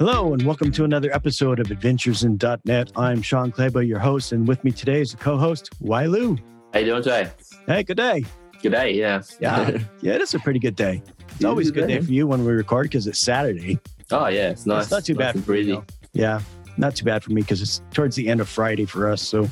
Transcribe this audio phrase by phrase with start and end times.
[0.00, 2.90] Hello, and welcome to another episode of Adventures in .NET.
[2.96, 6.38] I'm Shawn Clabough, your host, and with me today is the co-host, Wai Liu.
[6.72, 7.30] How you doing today?
[7.66, 8.24] Hey, good day.
[8.62, 9.20] Good day, yeah.
[9.40, 11.02] Yeah, yeah, it is a pretty good day.
[11.32, 13.78] It's always a good day for you when we record because it's Saturday.
[14.10, 14.84] Oh, yeah, it's nice.
[14.84, 15.72] It's not too nice bad for breezy.
[15.72, 15.84] though.
[16.14, 16.40] Yeah,
[16.78, 19.20] not too bad for me because it's towards the end of Friday for us.
[19.20, 19.50] So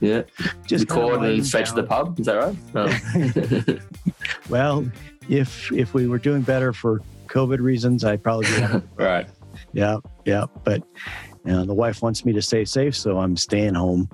[0.00, 0.22] Yeah.
[0.66, 2.18] just Record and to the pub.
[2.18, 2.56] Is that right?
[2.74, 3.78] Oh.
[4.48, 4.90] Well,
[5.28, 8.82] if if we were doing better for COVID reasons, I'd probably be.
[8.96, 9.26] right.
[9.72, 10.82] Yeah, yeah, but
[11.44, 14.08] you know, the wife wants me to stay safe, so I'm staying home.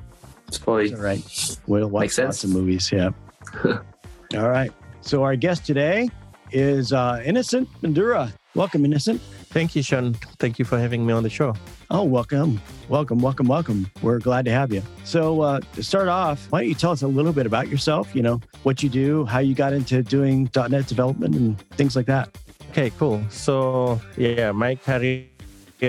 [0.47, 1.59] It's probably All right.
[1.67, 2.91] We'll watch Makes lots of movies.
[2.91, 3.11] Yeah.
[3.65, 4.73] All right.
[5.03, 6.09] So our guest today
[6.53, 8.33] is uh, Innocent Mandura.
[8.55, 9.21] Welcome, Innocent.
[9.51, 10.15] Thank you, Sean.
[10.39, 11.55] Thank you for having me on the show.
[11.91, 13.91] Oh, welcome, welcome, welcome, welcome.
[14.03, 14.83] We're glad to have you.
[15.05, 18.15] So uh, to start off, why don't you tell us a little bit about yourself?
[18.15, 22.07] You know what you do, how you got into doing .NET development, and things like
[22.07, 22.37] that.
[22.71, 23.23] Okay, cool.
[23.31, 25.28] So, yeah, my career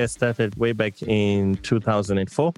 [0.08, 2.54] started way back in 2004.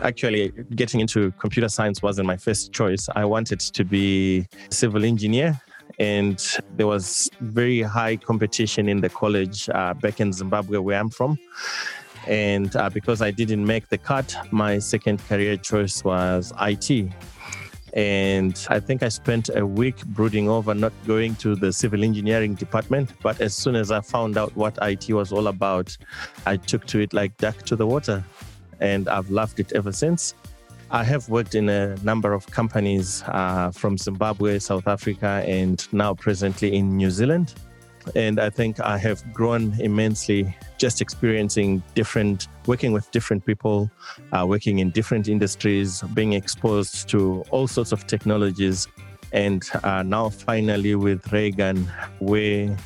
[0.00, 3.08] Actually, getting into computer science wasn't my first choice.
[3.14, 5.60] I wanted to be civil engineer.
[5.98, 6.42] And
[6.74, 11.38] there was very high competition in the college uh, back in Zimbabwe, where I'm from.
[12.26, 17.12] And uh, because I didn't make the cut, my second career choice was IT.
[17.96, 22.54] And I think I spent a week brooding over not going to the civil engineering
[22.54, 23.10] department.
[23.22, 25.96] But as soon as I found out what IT was all about,
[26.44, 28.22] I took to it like duck to the water.
[28.80, 30.34] And I've loved it ever since.
[30.90, 36.12] I have worked in a number of companies uh, from Zimbabwe, South Africa, and now
[36.12, 37.54] presently in New Zealand.
[38.14, 43.90] And I think I have grown immensely just experiencing different, working with different people,
[44.32, 48.86] uh, working in different industries, being exposed to all sorts of technologies.
[49.32, 51.88] And uh, now finally with Raygun,
[52.20, 52.76] where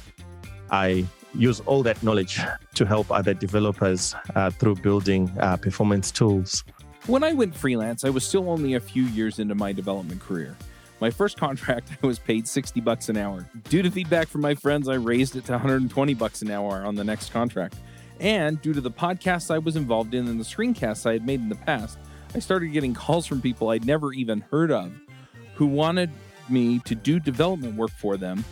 [0.70, 2.40] I use all that knowledge
[2.74, 6.64] to help other developers uh, through building uh, performance tools.
[7.06, 10.56] When I went freelance, I was still only a few years into my development career.
[11.00, 13.48] My first contract, I was paid 60 bucks an hour.
[13.68, 16.94] Due to feedback from my friends, I raised it to 120 bucks an hour on
[16.94, 17.76] the next contract.
[18.20, 21.40] And due to the podcasts I was involved in and the screencasts I had made
[21.40, 21.98] in the past,
[22.34, 24.92] I started getting calls from people I'd never even heard of
[25.54, 26.10] who wanted
[26.48, 28.44] me to do development work for them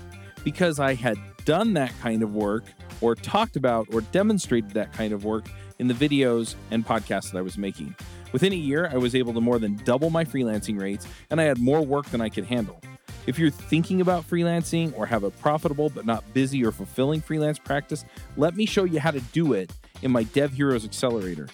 [0.42, 2.64] because I had done that kind of work
[3.00, 5.48] or talked about or demonstrated that kind of work
[5.78, 7.94] in the videos and podcasts that I was making.
[8.32, 11.44] Within a year, I was able to more than double my freelancing rates, and I
[11.44, 12.80] had more work than I could handle.
[13.26, 17.58] If you're thinking about freelancing or have a profitable but not busy or fulfilling freelance
[17.58, 18.04] practice,
[18.36, 19.70] let me show you how to do it
[20.02, 21.48] in my Dev Heroes Accelerator.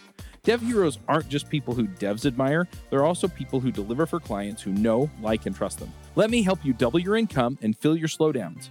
[0.44, 4.62] Dev Heroes aren't just people who devs admire, they're also people who deliver for clients
[4.62, 5.92] who know, like, and trust them.
[6.16, 8.68] Let me help you double your income and fill your slowdowns.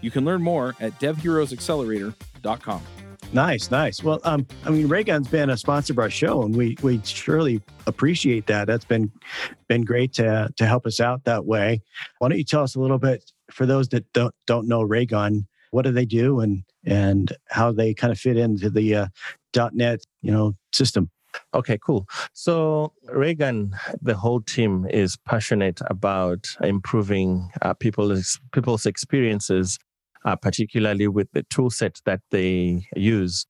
[0.00, 2.82] You can learn more at devheroesaccelerator.com.
[3.32, 4.02] Nice, nice.
[4.02, 7.60] Well, um, I mean, Raygun's been a sponsor of our show, and we we surely
[7.86, 8.66] appreciate that.
[8.66, 9.12] That's been
[9.68, 11.82] been great to to help us out that way.
[12.18, 15.46] Why don't you tell us a little bit for those that don't don't know Raygun,
[15.70, 19.06] what do they do, and and how they kind of fit into the uh,
[19.72, 21.10] .NET you know system?
[21.54, 22.06] Okay, cool.
[22.32, 29.78] So Raygun, the whole team is passionate about improving uh, people's people's experiences,
[30.26, 33.46] uh, particularly with the tool set that they use.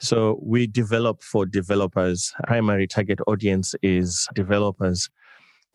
[0.00, 2.32] So we develop for developers.
[2.46, 5.08] Primary target audience is developers.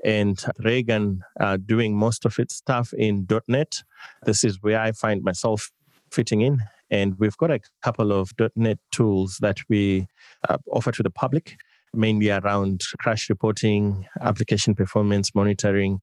[0.04, 3.84] And Raygun uh, doing most of its stuff in .NET.
[4.26, 5.72] This is where I find myself
[6.12, 6.60] fitting in.
[6.90, 10.08] And we've got a couple of .NET tools that we
[10.50, 11.58] uh, offer to the public,
[11.94, 16.00] mainly around crash reporting, application performance monitoring,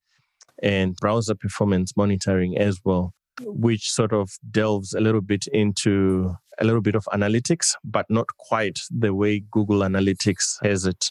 [0.63, 3.13] and browser performance monitoring as well,
[3.43, 8.27] which sort of delves a little bit into a little bit of analytics, but not
[8.39, 11.11] quite the way Google Analytics has it.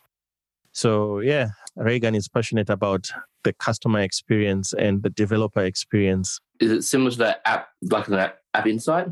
[0.71, 3.11] So, yeah, Raygun is passionate about
[3.43, 6.39] the customer experience and the developer experience.
[6.59, 9.07] Is it similar to that app, like an app, app Insight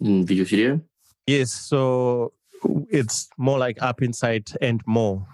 [0.00, 0.80] in Visual Studio?
[1.26, 2.32] Yes, so
[2.90, 5.26] it's more like App Insight and more.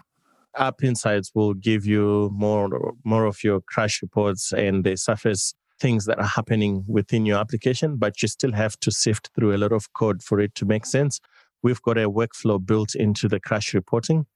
[0.56, 6.04] App Insights will give you more more of your crash reports and they surface things
[6.06, 9.72] that are happening within your application, but you still have to sift through a lot
[9.72, 11.20] of code for it to make sense.
[11.64, 14.26] We've got a workflow built into the crash reporting,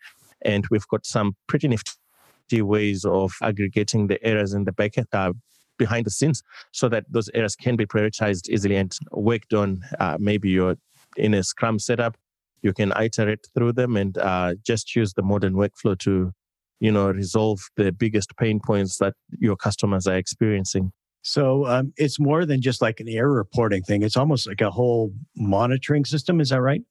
[0.43, 5.33] and we've got some pretty nifty ways of aggregating the errors in the backend uh,
[5.79, 9.83] behind the scenes so that those errors can be prioritized easily and worked on.
[10.01, 10.77] Uh, maybe you're
[11.17, 12.17] in a Scrum setup,
[12.63, 16.33] you can iterate through them and uh, just use the modern workflow to,
[16.81, 20.93] you know, resolve the biggest pain points that your customers are experiencing.
[21.27, 24.03] So um, it's more than just like an error reporting thing.
[24.03, 26.41] It's almost like a whole monitoring system.
[26.41, 26.83] Is that right?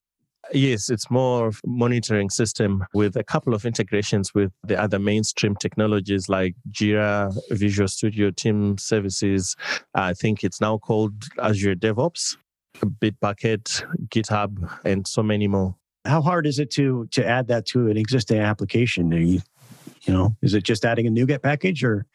[0.53, 4.99] Yes, it's more of a monitoring system with a couple of integrations with the other
[4.99, 9.55] mainstream technologies like Jira, Visual Studio, Team Services.
[9.93, 12.35] I think it's now called Azure DevOps,
[12.83, 15.75] Bitbucket, GitHub, and so many more.
[16.03, 19.09] How hard is it to to add that to an existing application?
[19.09, 19.39] Do you,
[20.05, 22.05] you know, is it just adding a NuGet package, or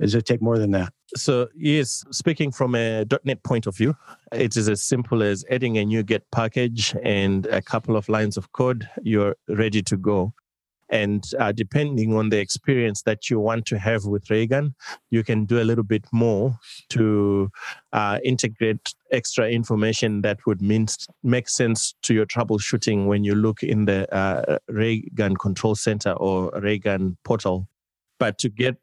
[0.00, 0.92] does it take more than that?
[1.16, 3.94] So, yes, speaking from a .NET point of view,
[4.32, 8.36] it is as simple as adding a new NuGet package and a couple of lines
[8.36, 8.88] of code.
[9.02, 10.34] You're ready to go.
[10.88, 14.74] And uh, depending on the experience that you want to have with Raygun,
[15.10, 16.58] you can do a little bit more
[16.90, 17.50] to
[17.92, 20.86] uh, integrate extra information that would mean,
[21.22, 26.50] make sense to your troubleshooting when you look in the uh, Raygun Control Center or
[26.60, 27.68] Raygun portal.
[28.18, 28.76] But to get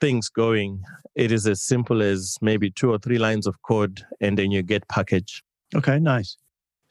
[0.00, 0.82] things going,
[1.14, 4.62] it is as simple as maybe two or three lines of code and then you
[4.62, 5.42] get package.
[5.74, 6.36] Okay, nice.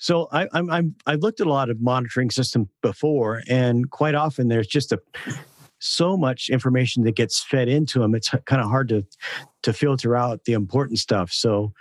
[0.02, 4.16] So I, I'm, I'm I've looked at a lot of monitoring systems before, and quite
[4.16, 5.00] often there's just a
[5.78, 8.16] so much information that gets fed into them.
[8.16, 9.06] It's kind of hard to
[9.62, 11.32] to filter out the important stuff.
[11.32, 11.72] So,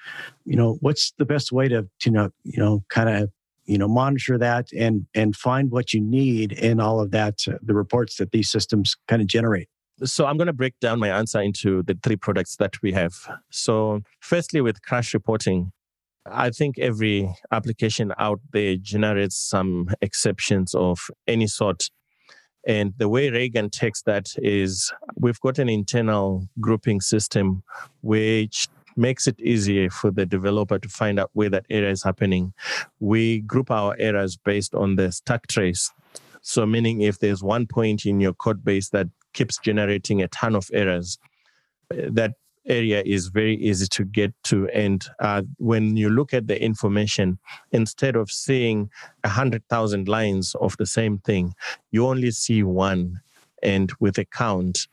[0.45, 3.31] you know, what's the best way to to know you know kind of
[3.65, 7.53] you know monitor that and and find what you need in all of that uh,
[7.63, 9.71] the reports that these systems kind of generate.
[10.05, 13.15] So I'm going to break down my answer into the three products that we have.
[13.51, 15.73] So firstly, with crash reporting,
[16.27, 21.91] I think every application out there generates some exceptions of any sort.
[22.67, 27.63] And the way Raygun takes that is we've got an internal grouping system
[28.03, 32.53] which makes it easier for the developer to find out where that error is happening.
[32.99, 35.91] We group our errors based on the stack trace.
[36.43, 40.55] So, meaning if there's one point in your code base that keeps generating a ton
[40.55, 41.19] of errors,
[41.91, 42.35] that
[42.71, 44.69] area is very easy to get to.
[44.69, 47.39] And uh, when you look at the information,
[47.73, 48.91] instead of seeing
[49.25, 51.55] a hundred thousand lines of the same thing,
[51.91, 53.21] you only see one,
[53.63, 54.89] and with a count.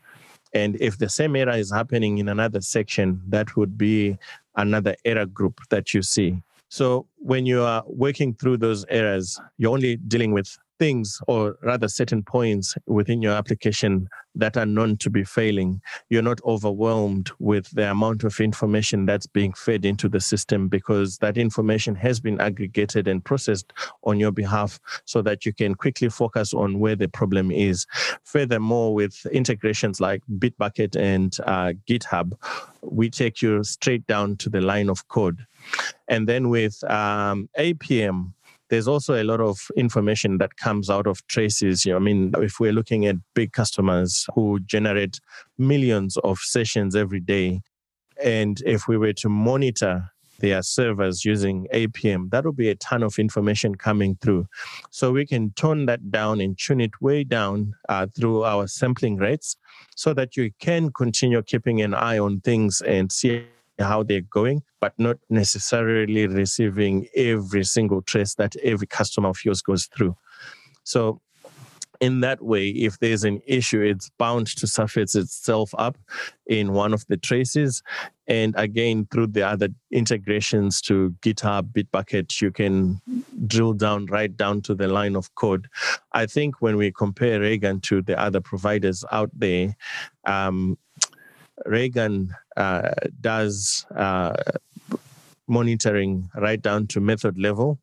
[0.54, 4.18] And if the same error is happening in another section, that would be
[4.56, 6.42] another error group that you see.
[6.70, 11.88] So when you are working through those errors, you're only dealing with things or rather
[11.88, 17.70] certain points within your application that are known to be failing, you're not overwhelmed with
[17.72, 22.40] the amount of information that's being fed into the system because that information has been
[22.40, 27.08] aggregated and processed on your behalf so that you can quickly focus on where the
[27.08, 27.86] problem is.
[28.24, 32.34] Furthermore, with integrations like Bitbucket and uh, GitHub,
[32.82, 35.46] we take you straight down to the line of code.
[36.08, 38.34] And then with um, APM,
[38.70, 41.86] there's also a lot of information that comes out of traces.
[41.86, 45.20] You know, I mean, if we're looking at big customers who generate
[45.58, 47.62] millions of sessions every day,
[48.24, 50.10] and if we were to monitor
[50.40, 54.48] their servers using APM, that will be a ton of information coming through.
[54.92, 59.18] So we can tone that down and tune it way down uh, through our sampling
[59.18, 59.58] rates
[59.96, 63.46] so that you can continue keeping an eye on things and see
[63.80, 69.62] how they're going, but not necessarily receiving every single trace that every customer of yours
[69.62, 70.16] goes through.
[70.84, 71.22] So,
[72.00, 75.98] in that way, if there's an issue, it's bound to surface itself up
[76.46, 77.82] in one of the traces.
[78.28, 83.02] And again, through the other integrations to GitHub, Bitbucket, you can
[83.48, 85.68] drill down right down to the line of code.
[86.12, 89.76] I think when we compare Raygun to the other providers out there,
[90.26, 90.78] um,
[91.66, 94.36] Raygun uh, does uh,
[95.48, 97.80] monitoring right down to method level.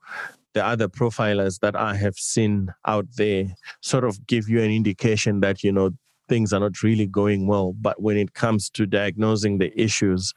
[0.52, 3.46] The other profilers that I have seen out there
[3.80, 5.90] sort of give you an indication that, you know,
[6.28, 7.72] things are not really going well.
[7.72, 10.32] But when it comes to diagnosing the issues,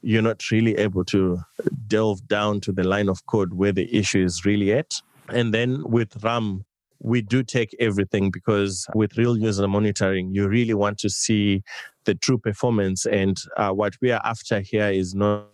[0.00, 1.40] you're not really able to
[1.86, 5.00] delve down to the line of code where the issue is really at.
[5.28, 6.64] And then with RUM,
[7.02, 11.62] we do take everything because with real user monitoring, you really want to see
[12.04, 13.06] the true performance.
[13.06, 15.46] And uh, what we are after here is not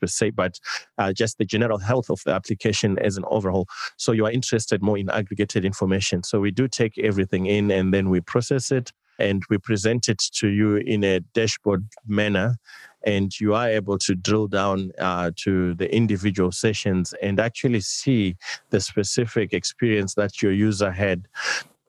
[0.00, 0.58] per se, but
[0.98, 3.66] uh, just the general health of the application as an overhaul.
[3.96, 6.22] So you are interested more in aggregated information.
[6.22, 10.18] So we do take everything in and then we process it and we present it
[10.18, 12.56] to you in a dashboard manner
[13.04, 18.36] and you are able to drill down uh, to the individual sessions and actually see
[18.70, 21.28] the specific experience that your user had.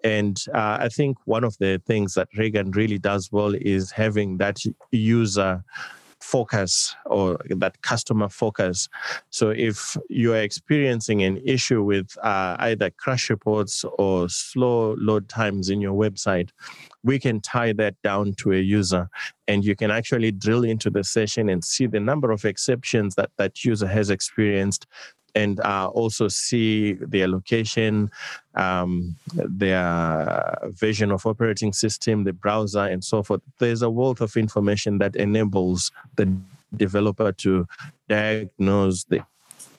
[0.04, 4.38] And uh, I think one of the things that Raygun really does well is having
[4.38, 4.58] that
[4.92, 5.64] user
[6.24, 8.88] focus or that customer focus.
[9.30, 15.28] So if you are experiencing an issue with uh, either crash reports or slow load
[15.28, 16.50] times in your website,
[17.04, 19.10] we can tie that down to a user
[19.48, 23.32] and you can actually drill into the session and see the number of exceptions that
[23.38, 24.88] that user has experienced
[25.36, 28.12] and uh, also see their location,
[28.56, 33.42] um, their version of operating system, the browser, and so forth.
[33.60, 36.32] There's a wealth of information that enables the
[36.76, 37.68] developer to
[38.08, 39.26] diagnose the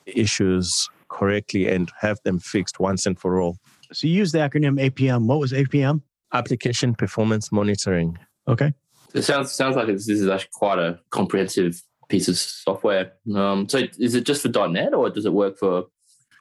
[0.05, 3.57] issues correctly and have them fixed once and for all.
[3.91, 5.25] So you use the acronym APM.
[5.25, 6.01] What was APM?
[6.33, 8.17] Application Performance Monitoring.
[8.47, 8.73] Okay.
[9.13, 13.13] It sounds sounds like this is actually quite a comprehensive piece of software.
[13.35, 15.85] Um, so is it just for .NET or does it work for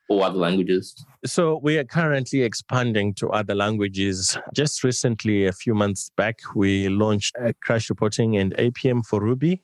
[0.08, 1.04] all other languages?
[1.24, 4.36] So we are currently expanding to other languages.
[4.54, 9.62] Just recently, a few months back, we launched crash reporting and APM for Ruby.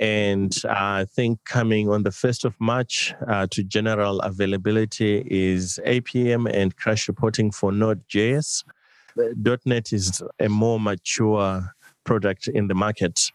[0.00, 6.50] And I think coming on the 1st of March uh, to general availability is APM
[6.50, 8.64] and crash reporting for Node.js.
[9.66, 11.74] .NET is a more mature
[12.04, 13.30] product in the market.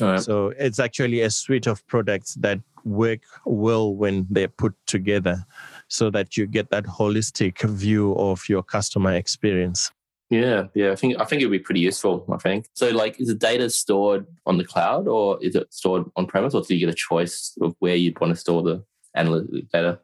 [0.00, 0.20] Right.
[0.20, 5.44] So it's actually a suite of products that work well when they're put together
[5.88, 9.90] so that you get that holistic view of your customer experience.
[10.30, 10.92] Yeah, yeah.
[10.92, 12.26] I think I think it'd be pretty useful.
[12.30, 12.90] I think so.
[12.90, 16.62] Like, is the data stored on the cloud or is it stored on premise, or
[16.62, 18.84] do you get a choice of where you'd want to store the
[19.16, 20.00] analytic data?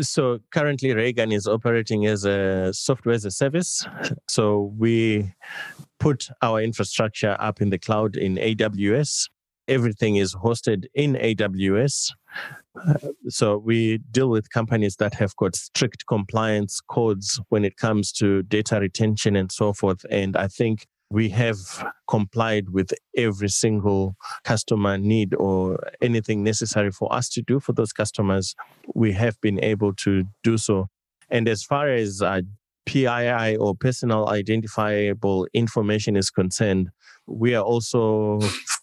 [0.00, 3.86] So currently, Raygun is operating as a software as a service.
[4.28, 5.32] So we
[5.98, 9.28] put our infrastructure up in the cloud in AWS.
[9.68, 12.12] Everything is hosted in AWS.
[12.76, 12.94] Uh,
[13.28, 18.42] so we deal with companies that have got strict compliance codes when it comes to
[18.44, 20.04] data retention and so forth.
[20.10, 21.56] And I think we have
[22.08, 27.92] complied with every single customer need or anything necessary for us to do for those
[27.92, 28.54] customers.
[28.94, 30.88] We have been able to do so.
[31.30, 32.42] And as far as uh,
[32.86, 36.90] PII or personal identifiable information is concerned,
[37.26, 38.40] we are also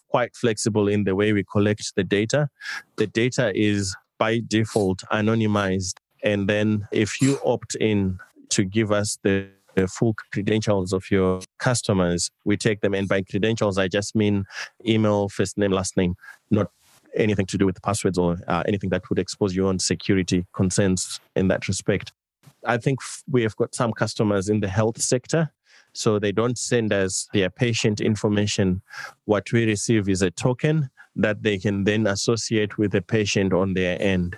[0.08, 2.48] quite flexible in the way we collect the data.
[2.96, 5.94] The data is by default anonymized.
[6.22, 8.18] And then if you opt in
[8.50, 12.30] to give us the the full credentials of your customers.
[12.44, 14.44] We take them, and by credentials, I just mean
[14.86, 16.14] email, first name, last name,
[16.50, 16.70] not
[17.16, 21.20] anything to do with passwords or uh, anything that would expose you on security concerns
[21.36, 22.12] in that respect.
[22.66, 25.52] I think we have got some customers in the health sector.
[25.96, 28.82] So they don't send us their patient information.
[29.26, 33.74] What we receive is a token that they can then associate with the patient on
[33.74, 34.36] their end.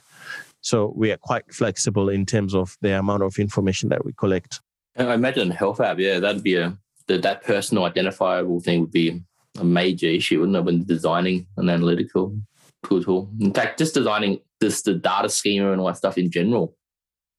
[0.61, 4.61] So we are quite flexible in terms of the amount of information that we collect.
[4.99, 9.23] I imagine health app, yeah, that'd be a that, that personal identifiable thing would be
[9.59, 12.37] a major issue, wouldn't it, when designing an analytical
[12.85, 13.31] tool?
[13.41, 16.76] In fact, just designing this the data schema and all that stuff in general,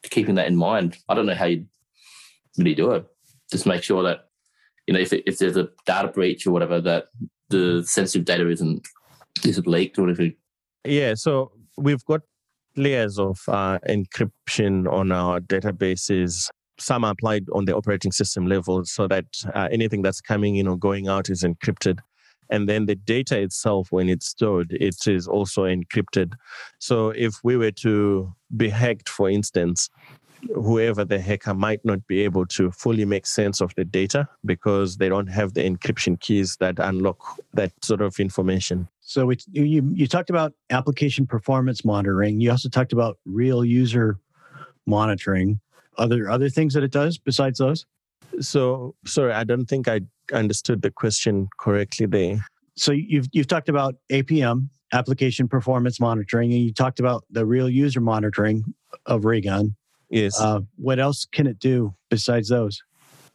[0.10, 0.98] keeping that in mind.
[1.10, 1.66] I don't know how you
[2.58, 3.06] really do it.
[3.52, 4.30] Just make sure that
[4.88, 7.06] you know if it, if there's a data breach or whatever that
[7.50, 8.88] the sensitive data isn't
[9.46, 10.30] isn't leaked or whatever.
[10.84, 12.22] Yeah, so we've got
[12.76, 16.50] layers of uh, encryption on our databases
[16.80, 20.68] some are applied on the operating system level so that uh, anything that's coming in
[20.68, 22.00] or going out is encrypted
[22.50, 26.34] and then the data itself when it's stored it is also encrypted.
[26.80, 29.90] So if we were to be hacked for instance
[30.54, 34.98] whoever the hacker might not be able to fully make sense of the data because
[34.98, 38.88] they don't have the encryption keys that unlock that sort of information.
[39.02, 42.42] So you, you talked about application performance monitoring.
[42.42, 44.20] You also talked about real user
[44.86, 45.60] monitoring.
[45.98, 47.86] Other other things that it does besides those?
[48.40, 50.02] So sorry, I don't think I
[50.34, 52.46] understood the question correctly there.
[52.76, 57.70] So you've you've talked about APM, application performance monitoring, and you talked about the real
[57.70, 58.64] user monitoring
[59.06, 59.76] of Raygun.
[60.10, 60.40] Yes.
[60.40, 62.82] Uh, what else can it do besides those?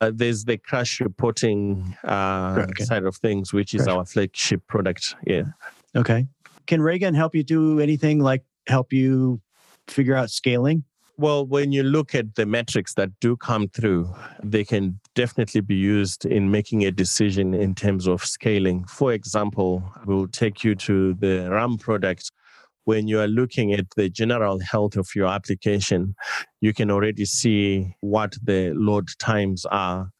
[0.01, 2.85] Uh, there's the crash reporting uh, okay.
[2.85, 3.95] side of things, which is crash.
[3.95, 5.15] our flagship product.
[5.27, 5.45] Yeah.
[5.95, 6.27] Okay.
[6.67, 9.41] Can Raygun help you do anything like help you
[9.89, 10.85] figure out scaling?
[11.19, 15.75] Well, when you look at the metrics that do come through, they can definitely be
[15.75, 18.85] used in making a decision in terms of scaling.
[18.87, 22.31] For example, we'll take you to the RUM product.
[22.85, 26.15] When you are looking at the general health of your application,
[26.63, 30.11] you can already see what the load times are.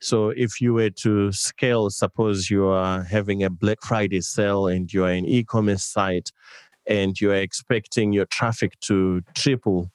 [0.00, 4.90] So if you were to scale, suppose you are having a Black Friday sale and
[4.92, 6.30] you are an e commerce site
[6.86, 9.90] and you are expecting your traffic to triple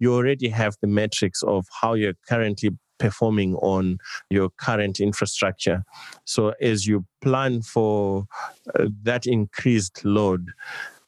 [0.00, 5.84] you already have the metrics of how you're currently performing on your current infrastructure.
[6.24, 8.26] So as you plan for
[8.78, 10.48] uh, that increased load,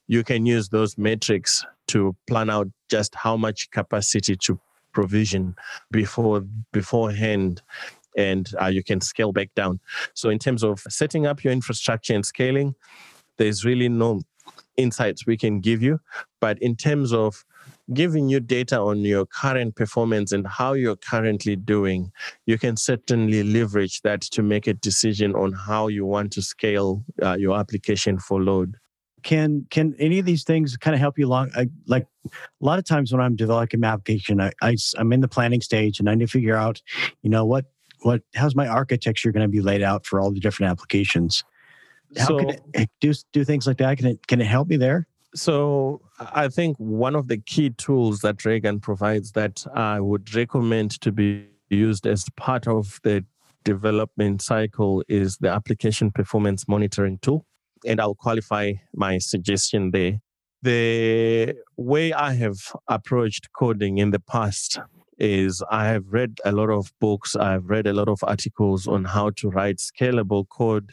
[0.06, 4.60] you can use those metrics to plan out just how much capacity to
[4.92, 5.54] provision
[5.90, 7.62] before beforehand
[8.16, 9.80] and uh, you can scale back down.
[10.14, 12.74] So in terms of setting up your infrastructure and scaling,
[13.38, 14.20] there's really no
[14.76, 16.00] insights we can give you.
[16.40, 17.44] But in terms of
[17.94, 22.10] giving you data on your current performance and how you're currently doing,
[22.46, 27.04] you can certainly leverage that to make a decision on how you want to scale
[27.22, 28.76] uh, your application for load.
[29.22, 31.50] Can can any of these things kind of help you along?
[31.54, 32.30] I, like a
[32.60, 36.00] lot of times when I'm developing my application, I, I I'm in the planning stage
[36.00, 36.82] and I need to figure out,
[37.22, 37.66] you know, what
[38.00, 41.44] what how's my architecture going to be laid out for all the different applications.
[42.18, 43.98] How So- can it do do things like that?
[43.98, 45.06] Can it can it help me there?
[45.34, 51.00] So I think one of the key tools that Raygun provides that I would recommend
[51.00, 53.24] to be used as part of the
[53.64, 57.46] development cycle is the application performance monitoring tool.
[57.86, 60.20] And I'll qualify my suggestion there.
[60.60, 62.58] The way I have
[62.88, 64.78] approached coding in the past
[65.18, 69.04] is I have read a lot of books, I've read a lot of articles on
[69.04, 70.92] how to write scalable code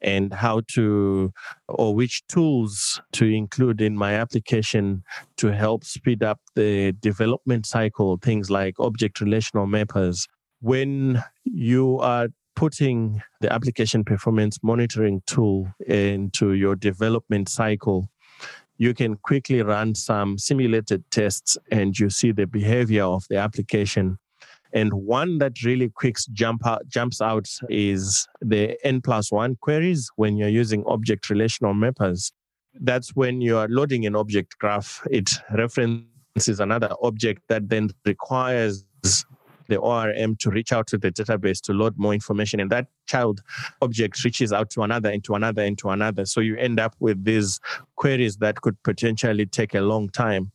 [0.00, 1.32] and how to
[1.68, 5.02] or which tools to include in my application
[5.36, 10.26] to help speed up the development cycle things like object relational mappers.
[10.60, 18.08] When you are putting the application performance monitoring tool into your development cycle
[18.78, 24.18] you can quickly run some simulated tests and you see the behavior of the application
[24.72, 30.10] and one that really quick jump out, jumps out is the n plus one queries
[30.16, 32.32] when you're using object relational mappers.
[32.74, 35.06] That's when you are loading an object graph.
[35.10, 38.84] It references another object that then requires
[39.68, 42.58] the ORM to reach out to the database to load more information.
[42.58, 43.42] And that child
[43.82, 46.24] object reaches out to another and to another and to another.
[46.24, 47.60] So you end up with these
[47.96, 50.50] queries that could potentially take a long time.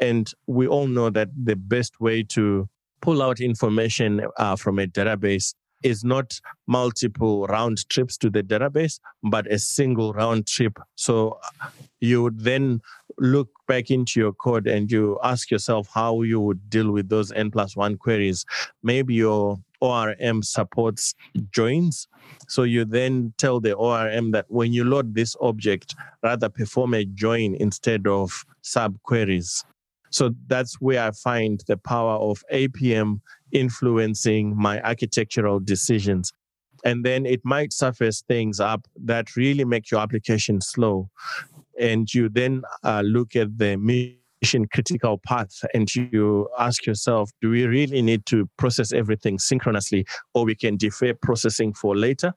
[0.00, 2.68] And we all know that the best way to
[3.00, 8.98] pull out information uh, from a database is not multiple round trips to the database,
[9.22, 10.78] but a single round trip.
[10.94, 11.38] So
[12.00, 12.80] you would then
[13.18, 17.32] look back into your code and you ask yourself how you would deal with those
[17.32, 18.44] n plus one queries.
[18.82, 21.14] Maybe your ORM supports
[21.52, 22.08] joins.
[22.48, 27.04] So you then tell the ORM that when you load this object, rather perform a
[27.04, 29.64] join instead of sub queries.
[30.10, 33.20] So that's where I find the power of APM
[33.52, 36.32] influencing my architectural decisions.
[36.84, 41.10] And then it might surface things up that really make your application slow.
[41.80, 47.50] And you then uh, look at the mission critical path and you ask yourself, do
[47.50, 52.34] we really need to process everything synchronously or we can defer processing for later?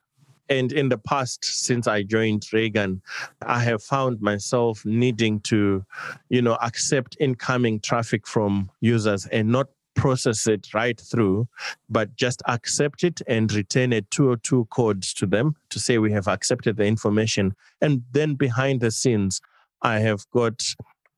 [0.49, 3.01] And in the past, since I joined Raygun,
[3.45, 5.85] I have found myself needing to,
[6.29, 11.47] you know, accept incoming traffic from users and not process it right through,
[11.89, 16.27] but just accept it and return a 202 code to them to say we have
[16.27, 17.53] accepted the information.
[17.81, 19.41] And then behind the scenes,
[19.81, 20.63] I have got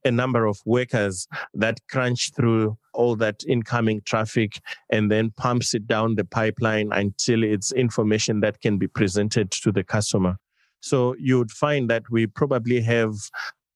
[0.04, 4.60] a number of workers that crunch through all that incoming traffic
[4.90, 9.72] and then pumps it down the pipeline until it's information that can be presented to
[9.72, 10.36] the customer.
[10.80, 13.14] So you would find that we probably have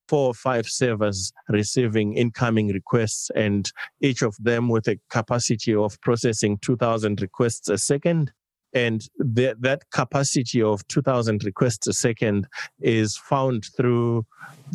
[0.08, 6.00] four or five servers receiving incoming requests and each of them with a capacity of
[6.00, 8.32] processing 2000 requests a second
[8.72, 12.46] and that capacity of 2000 requests a second
[12.80, 14.26] is found through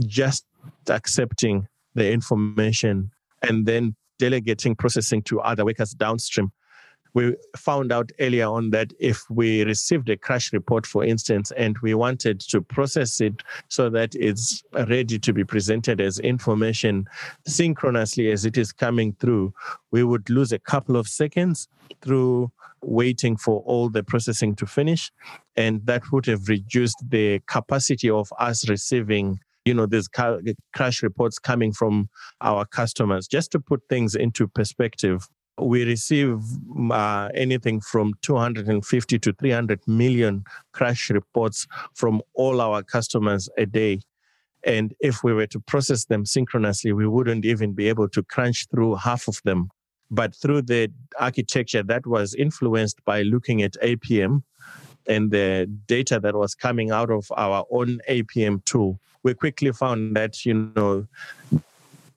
[0.05, 0.45] just
[0.88, 6.52] accepting the information and then delegating processing to other workers downstream.
[7.13, 11.78] We found out earlier on that if we received a crash report, for instance, and
[11.80, 17.06] we wanted to process it so that it's ready to be presented as information
[17.45, 19.54] synchronously as it is coming through,
[19.91, 21.67] we would lose a couple of seconds
[22.02, 22.50] through
[22.82, 25.12] waiting for all the processing to finish.
[25.58, 30.39] And that would have reduced the capacity of us receiving you know these ca-
[30.74, 32.10] crash reports coming from
[32.41, 33.28] our customers.
[33.28, 35.28] Just to put things into perspective
[35.60, 36.39] we receive
[36.91, 44.00] uh, anything from 250 to 300 million crash reports from all our customers a day.
[44.63, 48.67] And if we were to process them synchronously we wouldn't even be able to crunch
[48.71, 49.69] through half of them.
[50.10, 54.43] But through the architecture that was influenced by looking at apm
[55.08, 60.15] and the data that was coming out of our own apm tool we quickly found
[60.15, 61.07] that you know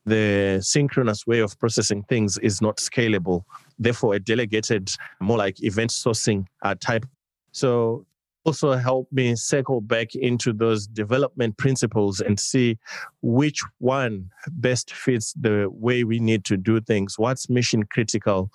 [0.07, 3.45] the synchronous way of processing things is not scalable.
[3.79, 4.91] Therefore a delegated
[5.21, 7.07] more like event sourcing uh, type.
[7.53, 8.07] So
[8.45, 12.79] also help me circle back into those development principles and see
[13.23, 17.19] which one best fits the way we need to do things.
[17.19, 18.51] What's mission critical?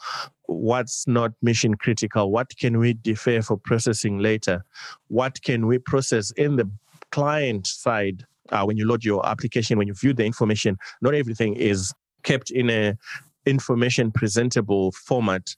[0.45, 2.31] What's not mission critical?
[2.31, 4.63] What can we defer for processing later?
[5.07, 6.69] What can we process in the
[7.12, 11.55] client side uh, when you load your application, when you view the information, not everything
[11.55, 12.97] is kept in a
[13.45, 15.55] information presentable format.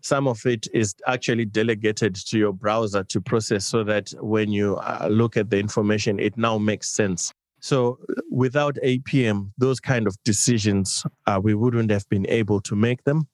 [0.00, 4.76] Some of it is actually delegated to your browser to process so that when you
[4.76, 7.32] uh, look at the information it now makes sense.
[7.60, 7.98] So
[8.30, 13.28] without apm those kind of decisions uh, we wouldn't have been able to make them.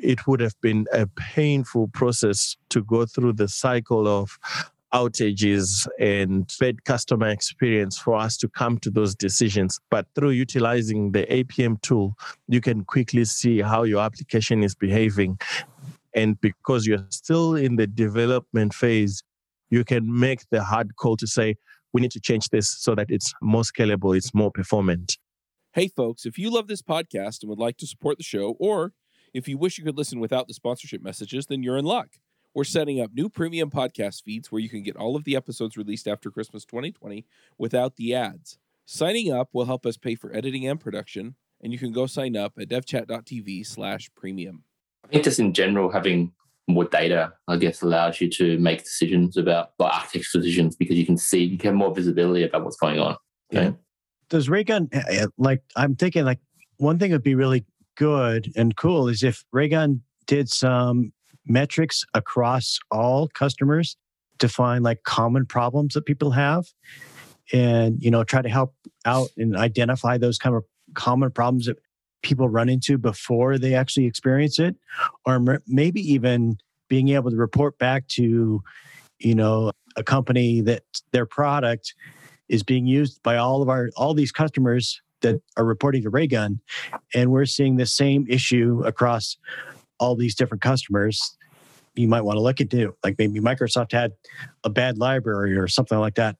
[0.00, 4.38] It would have been a painful process to go through the cycle of
[4.94, 9.80] outages and bad customer experience for us to come to those decisions.
[9.90, 12.14] But through utilizing the APM tool,
[12.46, 15.38] you can quickly see how your application is behaving.
[16.14, 19.22] And because you're still in the development phase,
[19.70, 21.56] you can make the hard call to say,
[21.92, 25.18] we need to change this so that it's more scalable, it's more performant.
[25.72, 28.92] Hey, folks, if you love this podcast and would like to support the show, or
[29.32, 32.10] if you wish you could listen without the sponsorship messages, then you're in luck.
[32.54, 35.76] We're setting up new premium podcast feeds where you can get all of the episodes
[35.76, 37.26] released after Christmas 2020
[37.58, 38.58] without the ads.
[38.86, 42.36] Signing up will help us pay for editing and production, and you can go sign
[42.36, 44.62] up at devchat.tv slash premium.
[45.04, 46.32] I think just in general, having
[46.68, 51.04] more data, I guess, allows you to make decisions about like architecture decisions because you
[51.04, 53.16] can see, you have more visibility about what's going on.
[53.50, 53.72] Yeah.
[54.28, 56.38] Does Raygun, eh, eh, like, I'm thinking, like,
[56.76, 57.64] one thing would be really
[57.96, 61.12] good and cool is if Raygun did some
[61.46, 63.96] metrics across all customers
[64.38, 66.66] to find like common problems that people have
[67.52, 71.76] and you know try to help out and identify those kind of common problems that
[72.22, 74.76] people run into before they actually experience it
[75.26, 76.56] or maybe even
[76.88, 78.62] being able to report back to
[79.18, 81.94] you know a company that their product
[82.48, 86.60] is being used by all of our all these customers that are reporting to Raygun
[87.14, 89.36] and we're seeing the same issue across
[89.98, 91.36] all these different customers
[91.94, 94.12] you might want to look into like maybe microsoft had
[94.64, 96.36] a bad library or something like that.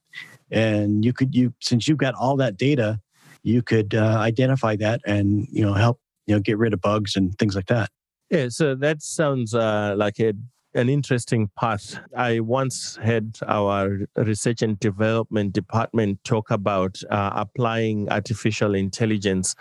[0.51, 3.01] And you could you since you've got all that data
[3.43, 7.17] you could uh, identify that and you know help you know get rid of bugs
[7.17, 7.91] and things like that.
[8.31, 10.35] Yeah so that sounds uh, like a
[10.77, 12.01] an interesting path.
[12.17, 19.55] I once had our research and development department talk about uh, applying artificial intelligence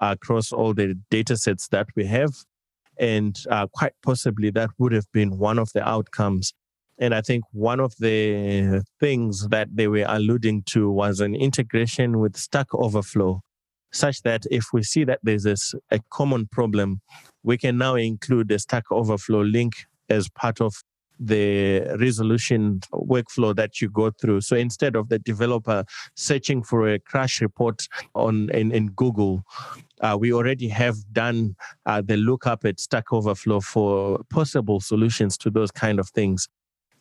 [0.00, 2.32] across all the data sets that we have
[2.98, 6.52] and uh, quite possibly that would have been one of the outcomes.
[6.98, 12.18] And I think one of the things that they were alluding to was an integration
[12.18, 13.40] with Stack Overflow,
[13.92, 17.00] such that if we see that there's this, a common problem,
[17.44, 19.74] we can now include the Stack Overflow link
[20.08, 20.74] as part of
[21.18, 24.40] the resolution workflow that you go through.
[24.42, 29.44] So instead of the developer searching for a crash report on in, in Google,
[30.00, 35.50] uh, we already have done uh, the lookup at Stack Overflow for possible solutions to
[35.50, 36.48] those kind of things.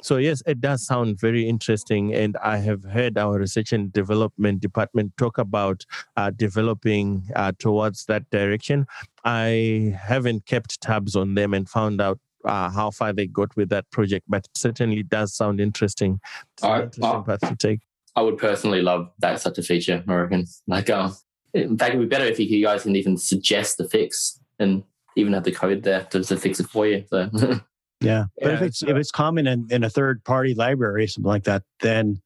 [0.03, 4.61] So yes, it does sound very interesting, and I have heard our research and development
[4.61, 8.85] department talk about uh, developing uh, towards that direction.
[9.25, 13.69] I haven't kept tabs on them and found out uh, how far they got with
[13.69, 16.19] that project, but it certainly does sound interesting.
[16.63, 17.81] I, interesting path to take.
[18.15, 20.03] I would personally love that such a feature.
[20.07, 20.45] I reckon.
[20.65, 21.09] Like, uh,
[21.53, 24.83] in fact, it'd be better if you guys can even suggest the fix and
[25.15, 27.05] even have the code there to, to fix it for you.
[27.09, 27.29] So.
[27.99, 31.27] Yeah, but yeah, if it's if it's common in, in a third party library, something
[31.27, 32.21] like that, then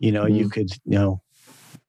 [0.00, 0.36] you know mm.
[0.36, 1.22] you could you know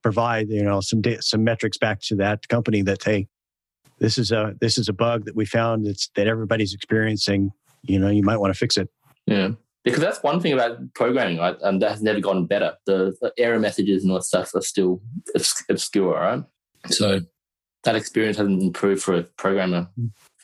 [0.00, 3.26] provide you know some da- some metrics back to that company that hey,
[3.98, 7.50] this is a this is a bug that we found that's that everybody's experiencing.
[7.82, 8.88] You know, you might want to fix it.
[9.26, 9.50] Yeah,
[9.84, 11.56] because that's one thing about programming, right?
[11.62, 12.74] And that has never gotten better.
[12.86, 15.00] The, the error messages and all that stuff are still
[15.68, 16.44] obscure, right?
[16.88, 17.20] So
[17.84, 19.88] that experience hasn't improved for a programmer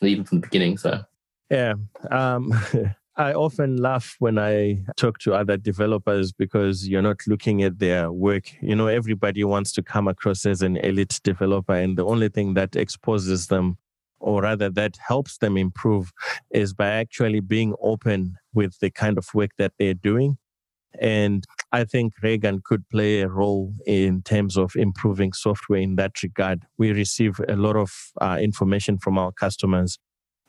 [0.01, 0.79] even from the beginning.
[0.79, 1.03] So
[1.51, 1.75] yeah.
[2.11, 2.53] Um,
[3.17, 8.11] I often laugh when I talk to other developers because you're not looking at their
[8.11, 8.51] work.
[8.63, 12.55] You know, everybody wants to come across as an elite developer, and the only thing
[12.55, 13.77] that exposes them,
[14.23, 16.13] or rather that helps them improve,
[16.51, 20.39] is by actually being open with the kind of work that they're doing.
[21.01, 26.23] And I think Raygun could play a role in terms of improving software in that
[26.23, 26.65] regard.
[26.77, 29.99] We receive a lot of uh, information from our customers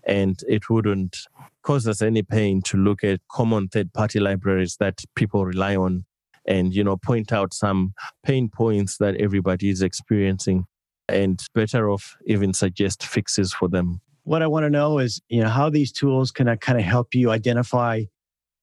[0.06, 1.18] and it wouldn't
[1.64, 6.06] cause us any pain to look at common third party libraries that people rely on
[6.46, 10.66] and you know point out some pain points that everybody is experiencing
[11.14, 14.02] and better off even suggest fixes for them.
[14.26, 17.14] What i want to know is you know how these tools can kind of help
[17.14, 18.04] you identify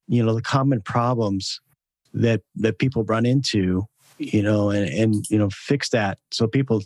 [0.08, 1.60] you know the common problems
[2.14, 3.84] that that people run into
[4.18, 6.82] you know and and you know fix that so people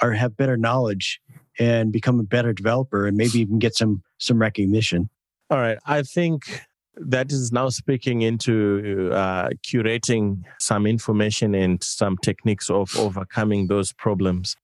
[0.00, 1.20] are have better knowledge
[1.58, 5.08] and become a better developer and maybe even get some some recognition.
[5.50, 5.78] All right.
[5.86, 6.62] I think
[6.96, 13.92] that is now speaking into uh, curating some information and some techniques of overcoming those
[13.92, 14.56] problems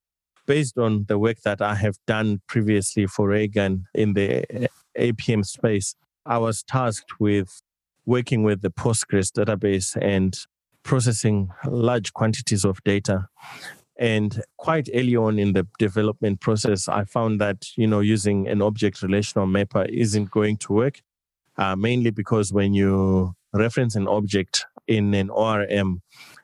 [0.46, 5.94] based on the work that I have done previously for Raygun in the APM space,
[6.26, 7.62] I was tasked with
[8.07, 10.37] working with the Postgres database and
[10.83, 13.28] processing large quantities of data.
[13.98, 18.61] And quite early on in the development process, I found that you know using an
[18.61, 21.00] object relational mapper isn't going to work,
[21.57, 26.02] uh, mainly because when you reference an object in an ORM,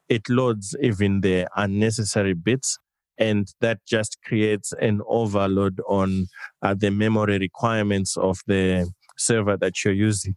[0.09, 2.79] it loads even the unnecessary bits
[3.21, 6.27] and that just creates an overload on
[6.63, 10.35] uh, the memory requirements of the server that you're using.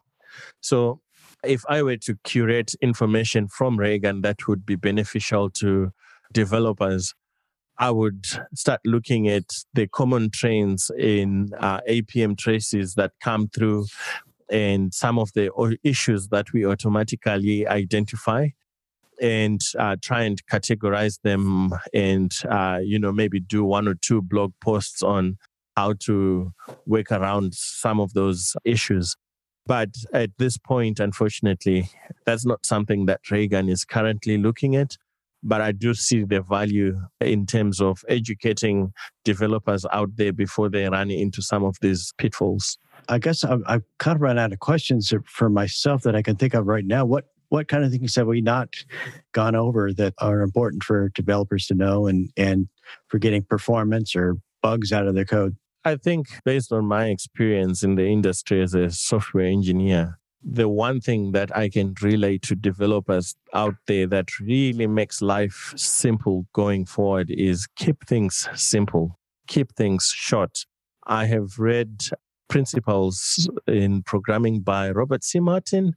[0.62, 1.00] So,
[1.44, 5.92] if I were to curate information from Raygun that would be beneficial to
[6.32, 7.14] developers,
[7.78, 13.88] I would start looking at the common trends in uh, APM traces that come through
[14.50, 15.50] and some of the
[15.84, 18.50] issues that we automatically identify
[19.24, 24.22] and uh, try and categorize them and uh, you know maybe do one or two
[24.22, 25.38] blog posts on
[25.78, 26.52] how to
[26.86, 29.16] work around some of those issues
[29.66, 31.90] but at this point unfortunately
[32.26, 34.98] that's not something that Raygun is currently looking at
[35.44, 38.94] but I do see the value in terms of educating
[39.26, 42.78] developers out there before they run into some of these pitfalls.
[43.10, 46.38] I guess I've, I've kind of run out of questions for myself that I can
[46.38, 47.04] think of right now.
[47.04, 48.70] What what kind of things have we not
[49.32, 52.68] gone over that are important for developers to know and and
[53.10, 55.56] for getting performance or bugs out of their code?
[55.86, 61.00] I think based on my experience in the industry as a software engineer, the one
[61.00, 66.88] thing that I can relay to developers out there that really makes life simple going
[66.88, 70.66] forward is keep things simple, keep things short.
[71.06, 72.02] I have read
[72.50, 75.40] Principles in Programming by Robert C.
[75.40, 75.96] Martin,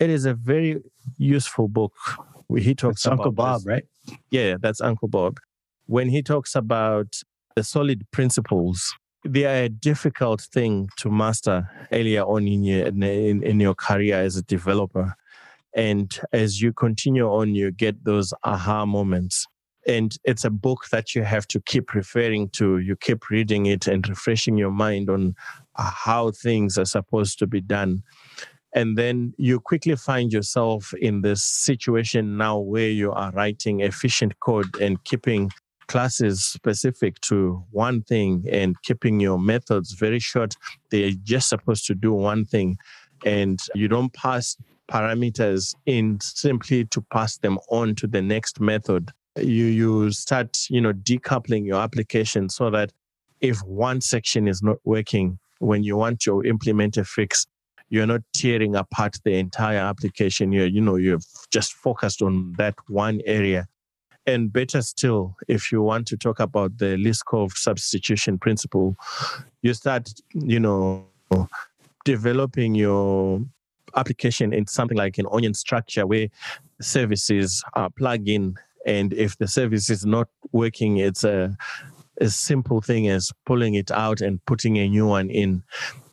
[0.00, 0.82] it is a very
[1.18, 1.92] useful book.
[2.56, 3.66] He talks that's about Uncle Bob, this.
[3.66, 3.84] right?
[4.30, 5.38] Yeah, that's Uncle Bob.
[5.86, 7.20] When he talks about
[7.54, 8.92] the solid principles,
[9.24, 14.16] they are a difficult thing to master earlier on in your in, in your career
[14.16, 15.14] as a developer.
[15.76, 19.46] And as you continue on, you get those aha moments.
[19.86, 22.78] And it's a book that you have to keep referring to.
[22.78, 25.34] You keep reading it and refreshing your mind on
[25.76, 28.02] how things are supposed to be done.
[28.72, 34.38] And then you quickly find yourself in this situation now where you are writing efficient
[34.40, 35.50] code and keeping
[35.88, 40.54] classes specific to one thing and keeping your methods very short.
[40.90, 42.78] They're just supposed to do one thing.
[43.26, 44.56] And you don't pass
[44.88, 49.10] parameters in simply to pass them on to the next method.
[49.36, 52.92] You you start, you know, decoupling your application so that
[53.40, 57.46] if one section is not working, when you want to implement a fix,
[57.90, 60.52] you're not tearing apart the entire application.
[60.52, 61.18] You're, you know, you're
[61.50, 63.66] just focused on that one area.
[64.26, 68.96] And better still, if you want to talk about the Liskov substitution principle,
[69.62, 71.06] you start, you know,
[72.04, 73.40] developing your
[73.96, 76.28] application in something like an onion structure where
[76.80, 78.54] services are plug in.
[78.86, 81.56] And if the service is not working, it's a,
[82.20, 85.64] a simple thing as pulling it out and putting a new one in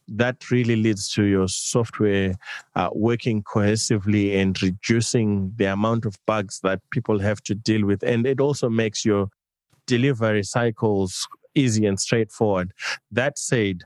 [0.07, 2.33] that really leads to your software
[2.75, 8.03] uh, working cohesively and reducing the amount of bugs that people have to deal with.
[8.03, 9.27] And it also makes your
[9.85, 12.71] delivery cycles easy and straightforward.
[13.11, 13.83] That said,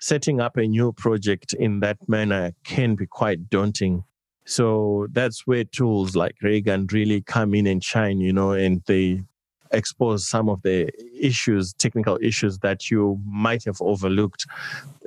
[0.00, 4.04] setting up a new project in that manner can be quite daunting.
[4.44, 9.22] So that's where tools like Raygun really come in and shine, you know, and they
[9.72, 14.46] expose some of the issues, technical issues that you might have overlooked.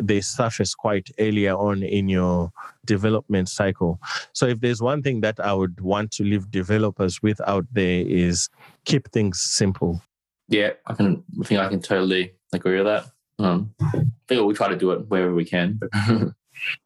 [0.02, 2.52] They surface quite earlier on in your
[2.86, 4.00] development cycle.
[4.34, 8.04] So, if there's one thing that I would want to leave developers with out there
[8.06, 8.50] is
[8.86, 10.02] keep things simple.
[10.48, 11.24] Yeah, I can.
[11.41, 13.06] I think I can totally agree with that.
[13.39, 15.89] Um, I think we try to do it wherever we can, but,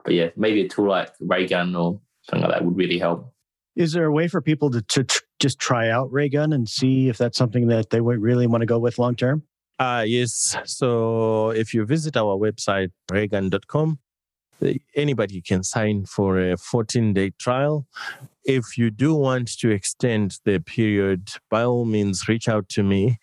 [0.06, 3.34] but yeah, maybe a tool like Raygun or something like that would really help.
[3.76, 7.18] Is there a way for people to, to just try out Raygun and see if
[7.18, 9.44] that's something that they would really want to go with long term?
[9.78, 10.56] Uh, yes.
[10.64, 14.00] So if you visit our website, raygun.com,
[14.96, 17.86] anybody can sign for a 14 day trial.
[18.46, 23.18] If you do want to extend the period, by all means, reach out to me,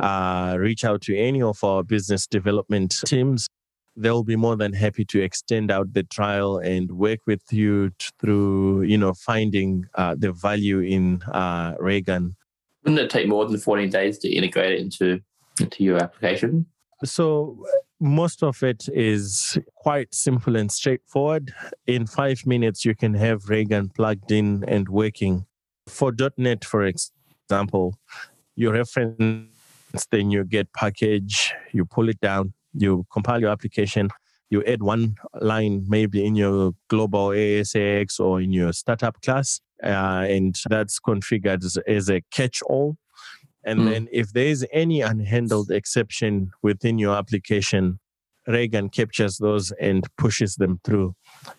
[0.00, 3.48] uh, reach out to any of our business development teams
[3.96, 8.82] they'll be more than happy to extend out the trial and work with you through,
[8.82, 12.36] you know, finding uh, the value in uh, Raygun.
[12.84, 15.20] Wouldn't it take more than 14 days to integrate it into,
[15.60, 16.66] into your application?
[17.04, 17.64] So
[18.00, 21.54] most of it is quite simple and straightforward.
[21.86, 25.46] In five minutes, you can have Raygun plugged in and working.
[25.86, 27.98] For .NET, for example,
[28.56, 29.48] you reference
[30.10, 34.10] Then you get package, you pull it down, you compile your application,
[34.50, 40.26] you add one line maybe in your global ASAX or in your startup class, uh,
[40.28, 42.96] and that's configured as, as a catch all.
[43.64, 43.90] And mm.
[43.90, 47.98] then if there is any unhandled exception within your application,
[48.46, 51.14] Raygun captures those and pushes them through.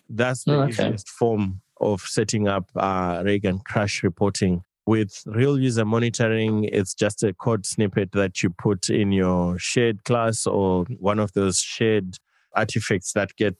[0.08, 0.70] That's the oh, okay.
[0.70, 4.62] easiest form of setting up uh, Raygun crash reporting.
[4.86, 10.04] With real user monitoring, it's just a code snippet that you put in your shared
[10.04, 12.18] class or one of those shared
[12.54, 13.56] artifacts that get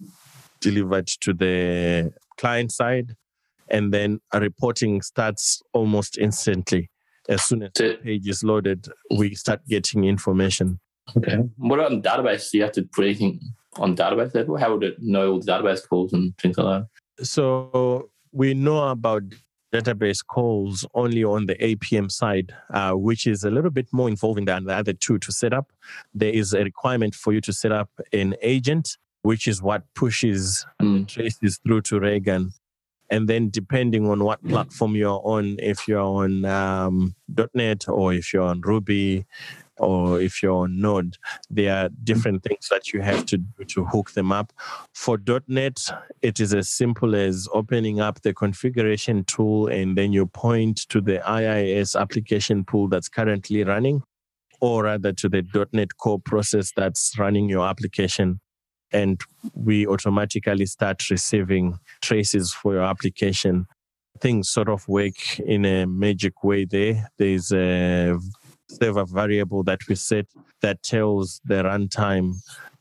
[0.61, 3.17] delivered to the client side.
[3.69, 6.91] And then a reporting starts almost instantly.
[7.29, 10.79] As soon as the page is loaded, we start getting information.
[11.17, 11.39] Okay.
[11.57, 12.53] What about the database?
[12.53, 13.41] Do you have to put anything
[13.77, 14.57] on database level?
[14.57, 16.85] How would it know all the database calls and things like
[17.19, 17.27] that?
[17.27, 19.25] So we know about
[19.81, 24.45] database calls only on the APM side, uh, which is a little bit more involving
[24.45, 25.73] than the other two to set up.
[26.15, 30.67] There is a requirement for you to set up an agent, which is what pushes
[30.81, 31.07] mm.
[31.09, 32.53] traces through to Raygun.
[33.09, 37.15] And then, depending on what platform you're on, if you're on um,
[37.55, 39.27] .NET or if you're on Ruby
[39.79, 41.17] or if you're on Node,
[41.51, 44.53] there are different things that you have to do to hook them up.
[44.95, 45.81] For .NET,
[46.23, 51.01] it is as simple as opening up the configuration tool and then you point to
[51.01, 54.03] the IIS application pool that's currently running,
[54.61, 58.41] or rather to the .NET core process that's running your application.
[58.93, 59.21] And
[59.55, 63.67] we automatically start receiving traces for your application
[64.21, 67.11] things sort of work in a magic way there.
[67.19, 68.19] There's a
[68.69, 70.27] server variable that we set
[70.61, 72.35] that tells the runtime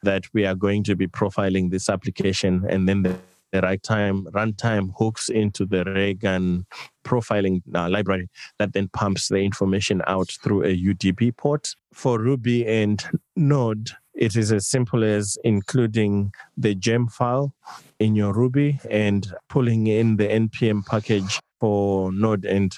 [0.04, 3.18] that we are going to be profiling this application and then the,
[3.52, 6.66] the right time runtime hooks into the Raygun
[7.04, 11.76] profiling uh, library that then pumps the information out through a UDP port.
[11.94, 13.04] For Ruby and
[13.36, 17.54] Node, it is as simple as including the gem file
[18.00, 22.76] in your Ruby and pulling in the npm package for Node and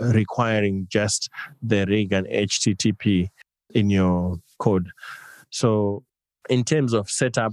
[0.00, 1.28] requiring just
[1.62, 3.28] the Raygun HTTP
[3.74, 4.90] in your code.
[5.50, 6.04] So,
[6.48, 7.52] in terms of setup,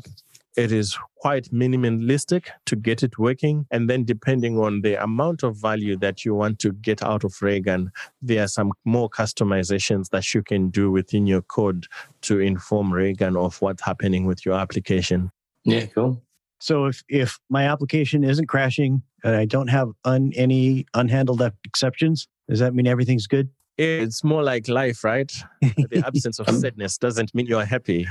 [0.57, 3.65] it is quite minimalistic to get it working.
[3.71, 7.41] And then, depending on the amount of value that you want to get out of
[7.41, 11.87] Raygun, there are some more customizations that you can do within your code
[12.21, 15.31] to inform Raygun of what's happening with your application.
[15.65, 16.21] Yeah, cool.
[16.59, 22.27] So if if my application isn't crashing and I don't have un, any unhandled exceptions,
[22.49, 23.49] does that mean everything's good?
[23.77, 25.31] It's more like life, right?
[25.61, 28.07] the absence of sadness doesn't mean you're happy.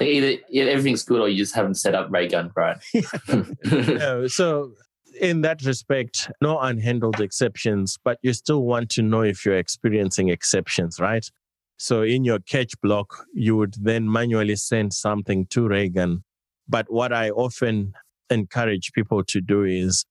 [0.00, 2.76] Either everything's good or you just haven't set up Raygun right.
[3.64, 4.72] no, so
[5.20, 10.28] in that respect, no unhandled exceptions, but you still want to know if you're experiencing
[10.28, 11.28] exceptions, right?
[11.76, 16.22] So in your catch block, you would then manually send something to Raygun
[16.68, 17.92] but what I often
[18.30, 20.04] encourage people to do is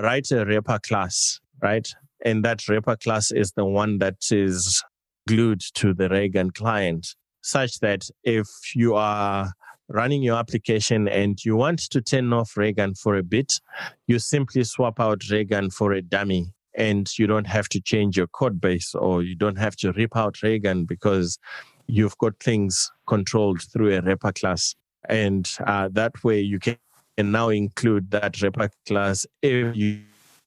[0.00, 1.86] write a wrapper class, right?
[2.24, 4.82] And that wrapper class is the one that is
[5.28, 9.52] glued to the Raygun client, such that if you are
[9.88, 13.54] running your application and you want to turn off Raygun for a bit,
[14.06, 18.28] you simply swap out Raygun for a dummy and you don't have to change your
[18.28, 21.38] code base or you don't have to rip out Raygun because
[21.86, 24.74] you've got things controlled through a wrapper class.
[25.08, 26.76] And uh, that way you can
[27.18, 30.00] now include that wrapper class if you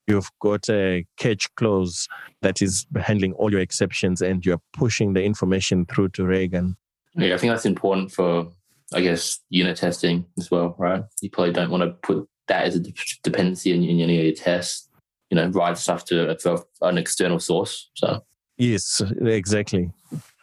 [0.07, 2.07] you've got a catch clause
[2.41, 6.75] that is handling all your exceptions and you're pushing the information through to Raygun.
[7.15, 8.47] Yeah, I think that's important for,
[8.93, 11.03] I guess, unit testing as well, right?
[11.21, 12.83] You probably don't want to put that as a
[13.23, 14.89] dependency in, in any of your tests,
[15.29, 16.37] you know, write stuff to
[16.81, 17.89] an external source.
[17.93, 18.23] So,
[18.57, 19.91] yes, exactly.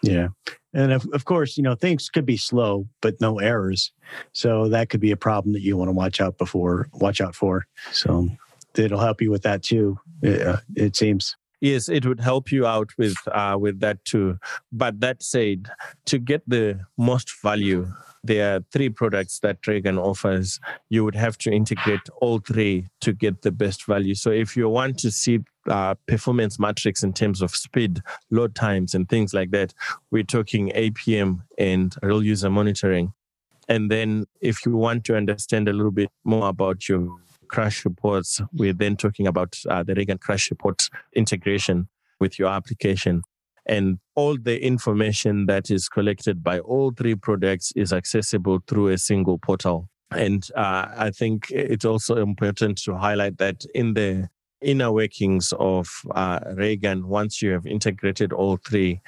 [0.02, 0.28] Yeah.
[0.72, 3.92] And of, of course, you know, things could be slow, but no errors.
[4.32, 7.34] So that could be a problem that you want to watch out before, watch out
[7.34, 7.66] for.
[7.92, 8.28] So
[8.76, 9.98] it'll help you with that too.
[10.24, 11.36] Uh, it seems.
[11.61, 14.38] Yes, it would help you out with uh, with that too.
[14.72, 15.68] But that said,
[16.07, 17.92] to get the most value,
[18.24, 20.59] there are three products that Raygun offers.
[20.88, 24.14] You would have to integrate all three to get the best value.
[24.14, 28.00] So if you want to see uh, performance metrics in terms of speed,
[28.30, 29.74] load times, and things like that,
[30.11, 33.12] we're talking APM and real user monitoring.
[33.68, 37.08] And then if you want to understand a little bit more about your
[37.48, 41.88] crash reports, we're then talking about uh, the Raygun crash report integration
[42.18, 43.22] with your application.
[43.66, 48.98] And all the information that is collected by all three products is accessible through a
[48.98, 49.88] single portal.
[50.11, 54.28] And uh, I think it's also important to highlight that in the
[54.61, 59.00] inner workings of uh, Raygun, once you have integrated all three,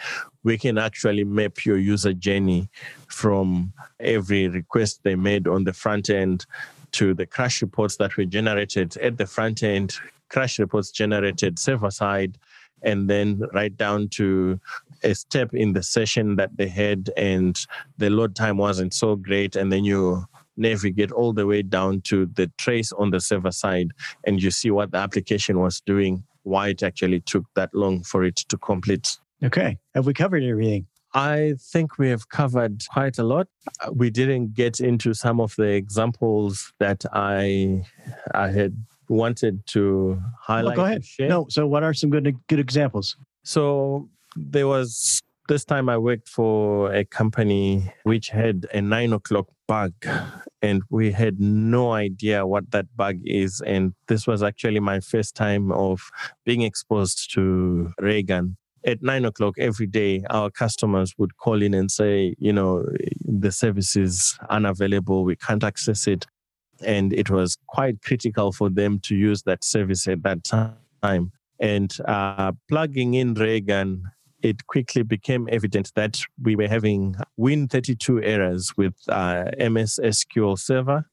[0.43, 2.69] we can actually map your user journey
[3.07, 6.47] from every request they made on the front end
[6.93, 9.97] to the crash reports that were generated at the front end,
[10.29, 12.39] crash reports generated server side,
[12.83, 14.61] and then right down to
[15.05, 17.67] a step in the session that they had and
[17.99, 19.57] the load time wasn't so great.
[19.57, 20.27] And then you
[20.57, 23.89] navigate all the way down to the trace on the server side
[24.27, 28.25] and you see what the application was doing, why it actually took that long for
[28.25, 29.19] it to complete.
[29.43, 29.79] Okay.
[29.95, 30.87] Have we covered everything?
[31.15, 33.47] I think we have covered quite a lot.
[33.93, 37.85] We didn't get into some of the examples that I
[38.33, 38.77] I had
[39.09, 40.77] wanted to highlight.
[40.79, 41.05] Well, go ahead.
[41.21, 43.17] No, so what are some good good examples?
[43.45, 45.21] So there was
[45.53, 49.93] this time I worked for a company which had a nine o'clock bug,
[50.63, 53.61] and we had no idea what that bug is.
[53.61, 56.11] And this was actually my first time of
[56.47, 58.57] being exposed to Raygun.
[58.87, 62.87] At nine o'clock every day, our customers would call in and say, you know,
[63.21, 66.25] the service is unavailable, we can't access it.
[66.81, 71.33] And it was quite critical for them to use that service at that time.
[71.61, 74.11] And uh, plugging in Raygun
[74.43, 81.09] it quickly became evident that we were having Win32 errors with uh, MS SQL Server,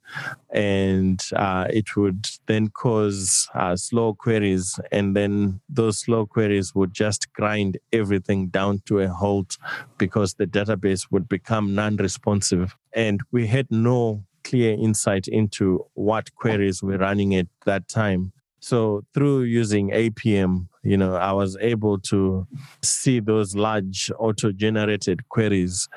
[0.52, 6.94] and uh, it would then cause uh, slow queries, and then those slow queries would
[6.94, 9.58] just grind everything down to a halt
[9.98, 12.76] because the database would become non responsive.
[12.94, 18.32] And we had no clear insight into what queries were running at that time.
[18.60, 22.48] So through using APM, you know, I was able to
[22.84, 25.88] see those large auto-generated queries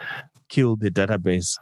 [0.48, 1.58] kill the database.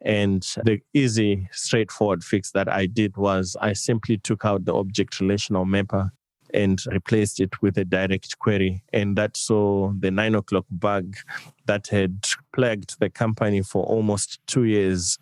[0.00, 5.20] And the easy, straightforward fix that I did was I simply took out the object
[5.20, 6.12] relational mapper
[6.54, 8.82] and replaced it with a direct query.
[8.92, 11.16] And that saw the nine o'clock bug
[11.66, 12.24] that had
[12.54, 15.18] plagued the company for almost two years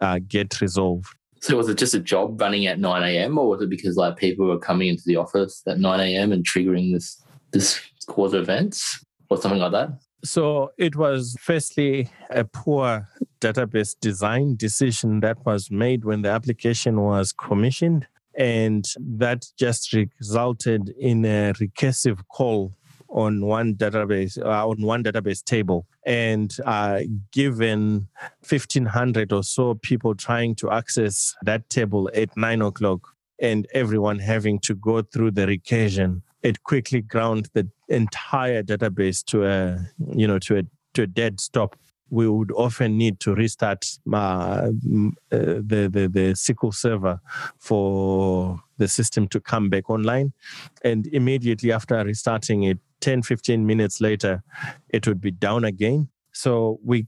[0.00, 1.14] uh, get resolved.
[1.40, 3.38] So was it just a job running at 9 a.m.
[3.38, 6.32] or was it because like people were coming into the office at 9 a.m.
[6.32, 7.22] and triggering this
[7.52, 9.90] this cause of events or something like that?
[10.22, 13.08] So it was firstly a poor
[13.40, 18.06] database design decision that was made when the application was commissioned.
[18.36, 22.74] And that just resulted in a recursive call
[23.10, 27.00] on one database uh, on one database table and uh,
[27.32, 28.06] given
[28.48, 34.58] 1500 or so people trying to access that table at nine o'clock and everyone having
[34.58, 39.78] to go through the recursion it quickly ground the entire database to a
[40.14, 40.62] you know to a
[40.94, 41.76] to a dead stop
[42.10, 44.70] we would often need to restart uh, uh,
[45.30, 47.20] the, the, the SQL server
[47.56, 50.32] for the system to come back online.
[50.82, 54.42] And immediately after restarting it, 10, 15 minutes later,
[54.88, 56.08] it would be down again.
[56.32, 57.06] So we,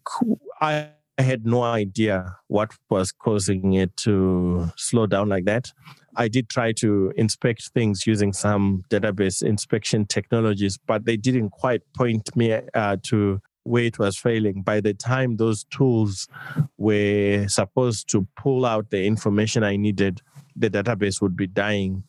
[0.60, 0.88] I
[1.18, 5.72] had no idea what was causing it to slow down like that.
[6.16, 11.82] I did try to inspect things using some database inspection technologies, but they didn't quite
[11.94, 14.62] point me uh, to where it was failing.
[14.62, 16.28] By the time those tools
[16.76, 20.20] were supposed to pull out the information I needed,
[20.56, 22.04] the database would be dying.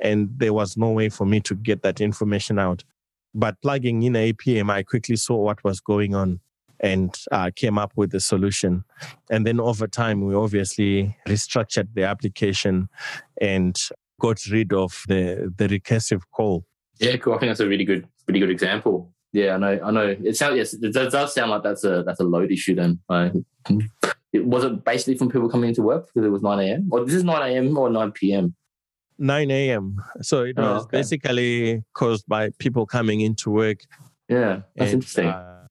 [0.00, 2.84] And there was no way for me to get that information out.
[3.34, 6.40] But plugging in APM, I quickly saw what was going on
[6.80, 8.84] and uh, came up with a solution.
[9.30, 12.88] And then over time, we obviously restructured the application
[13.40, 13.78] and
[14.20, 16.64] got rid of the, the recursive call.
[16.98, 17.34] Yeah, cool.
[17.34, 19.12] I think that's a really good, really good example.
[19.32, 19.80] Yeah, I know.
[19.84, 20.16] I know.
[20.22, 20.56] It sounds.
[20.56, 22.74] Yes, it does, sound like that's a that's a load issue.
[22.74, 22.98] Then,
[24.32, 26.88] it was it basically from people coming into work because it was nine a.m.
[26.90, 27.76] or this is nine a.m.
[27.78, 28.54] or nine p.m.
[29.20, 30.02] 9 a.m.
[30.22, 30.98] So it oh, was okay.
[30.98, 33.84] basically caused by people coming into work.
[34.28, 35.26] Yeah, that's and, interesting.
[35.26, 35.66] Uh,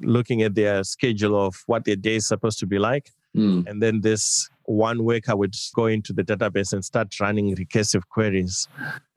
[0.00, 3.10] looking at their schedule of what their day is supposed to be like.
[3.36, 3.66] Mm.
[3.66, 8.68] And then this one worker would go into the database and start running recursive queries.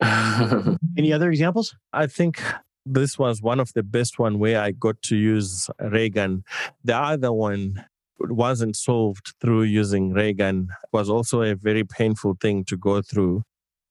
[0.96, 1.74] Any other examples?
[1.92, 2.42] I think
[2.84, 6.44] this was one of the best one where I got to use Raygun.
[6.84, 7.84] The other one
[8.18, 10.68] wasn't solved through using Raygun.
[10.84, 13.42] It was also a very painful thing to go through.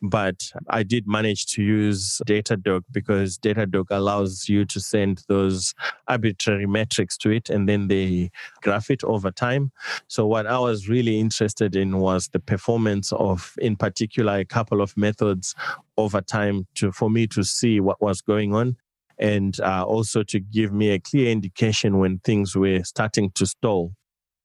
[0.02, 5.74] But I did manage to use Datadog because Datadog allows you to send those
[6.08, 8.30] arbitrary metrics to it and then they
[8.62, 9.72] graph it over time.
[10.08, 14.82] So, what I was really interested in was the performance of, in particular, a couple
[14.82, 15.56] of methods
[15.98, 18.78] over time to, for me to see what was going on
[19.18, 23.94] and uh, also to give me a clear indication when things were starting to stall.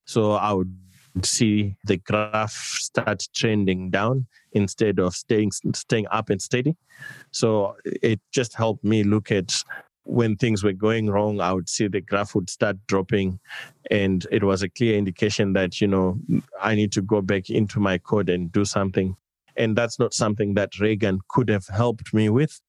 [0.05, 0.77] So I would
[1.23, 6.77] see the graph start trending down instead of staying staying up and steady.
[7.31, 9.65] So it just helped me look at
[10.05, 13.39] when things were going wrong, I would see the graph would start dropping.
[13.91, 16.19] And it was a clear indication that, you know,
[16.61, 19.17] I need to go back into my code and do something.
[19.57, 22.61] And that's not something that Raygun could have helped me with.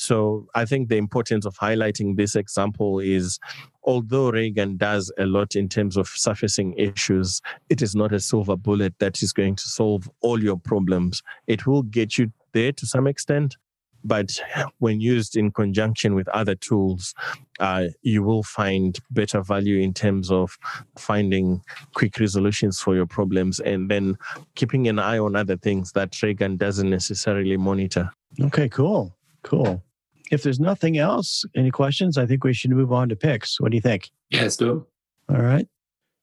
[0.00, 3.38] So I think the importance of highlighting this example is
[3.82, 8.56] although Raygun does a lot in terms of surfacing issues, it is not a silver
[8.56, 11.22] bullet that is going to solve all your problems.
[11.48, 13.58] It will get you there to some extent,
[14.02, 14.40] but
[14.78, 17.14] when used in conjunction with other tools,
[17.58, 20.56] uh, you will find better value in terms of
[20.96, 21.60] finding
[21.92, 24.16] quick resolutions for your problems and then
[24.54, 28.10] keeping an eye on other things that Raygun doesn't necessarily monitor.
[28.40, 29.14] Okay, cool.
[29.42, 29.82] Cool.
[30.30, 33.60] If there's nothing else, any questions, I think we should move on to picks.
[33.60, 34.10] What do you think?
[34.30, 34.86] Yeah, let's do
[35.28, 35.34] it.
[35.34, 35.66] All right.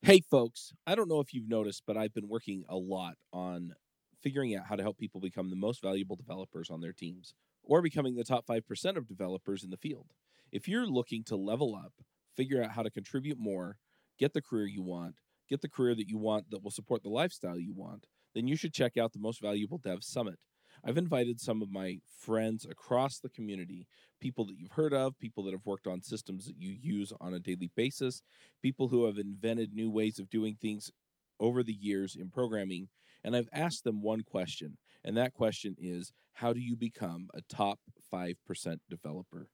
[0.02, 3.74] Hey, folks, I don't know if you've noticed, but I've been working a lot on
[4.22, 7.82] figuring out how to help people become the most valuable developers on their teams or
[7.82, 10.06] becoming the top 5% of developers in the field.
[10.52, 11.92] If you're looking to level up,
[12.36, 13.76] figure out how to contribute more,
[14.18, 15.16] get the career you want,
[15.48, 18.56] get the career that you want that will support the lifestyle you want, then you
[18.56, 20.38] should check out the Most Valuable Dev Summit.
[20.84, 23.86] I've invited some of my friends across the community,
[24.20, 27.34] people that you've heard of, people that have worked on systems that you use on
[27.34, 28.22] a daily basis,
[28.62, 30.90] people who have invented new ways of doing things
[31.40, 32.88] over the years in programming,
[33.24, 37.40] and I've asked them one question, and that question is how do you become a
[37.42, 37.80] top
[38.12, 38.36] 5%
[38.88, 39.48] developer?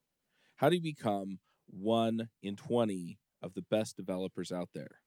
[0.57, 5.01] How do you become one in 20 of the best developers out there?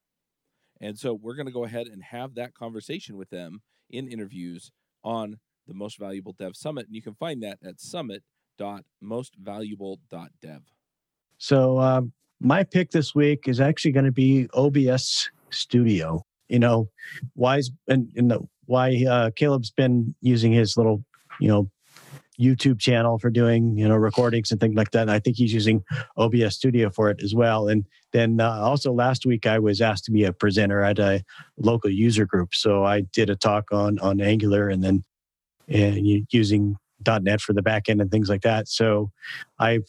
[0.80, 4.72] And so we're going to go ahead and have that conversation with them in interviews
[5.03, 5.38] on
[5.68, 6.86] the Most Valuable Dev Summit.
[6.88, 10.61] And you can find that at summit.mostvaluable.dev.
[11.38, 16.24] So, um, my pick this week is actually going to be OBS Studio.
[16.49, 16.89] You know,
[17.34, 21.03] why's and, and the, why uh, Caleb's been using his little
[21.39, 21.70] you know,
[22.39, 25.01] YouTube channel for doing, you know, recordings and things like that.
[25.01, 25.84] And I think he's using
[26.18, 27.68] OBS Studio for it as well.
[27.68, 31.24] And then uh, also last week I was asked to be a presenter at a
[31.57, 32.53] local user group.
[32.53, 35.03] So I did a talk on on Angular and then
[35.68, 38.68] and using .NET for the backend and things like that.
[38.68, 39.11] So
[39.59, 39.86] I've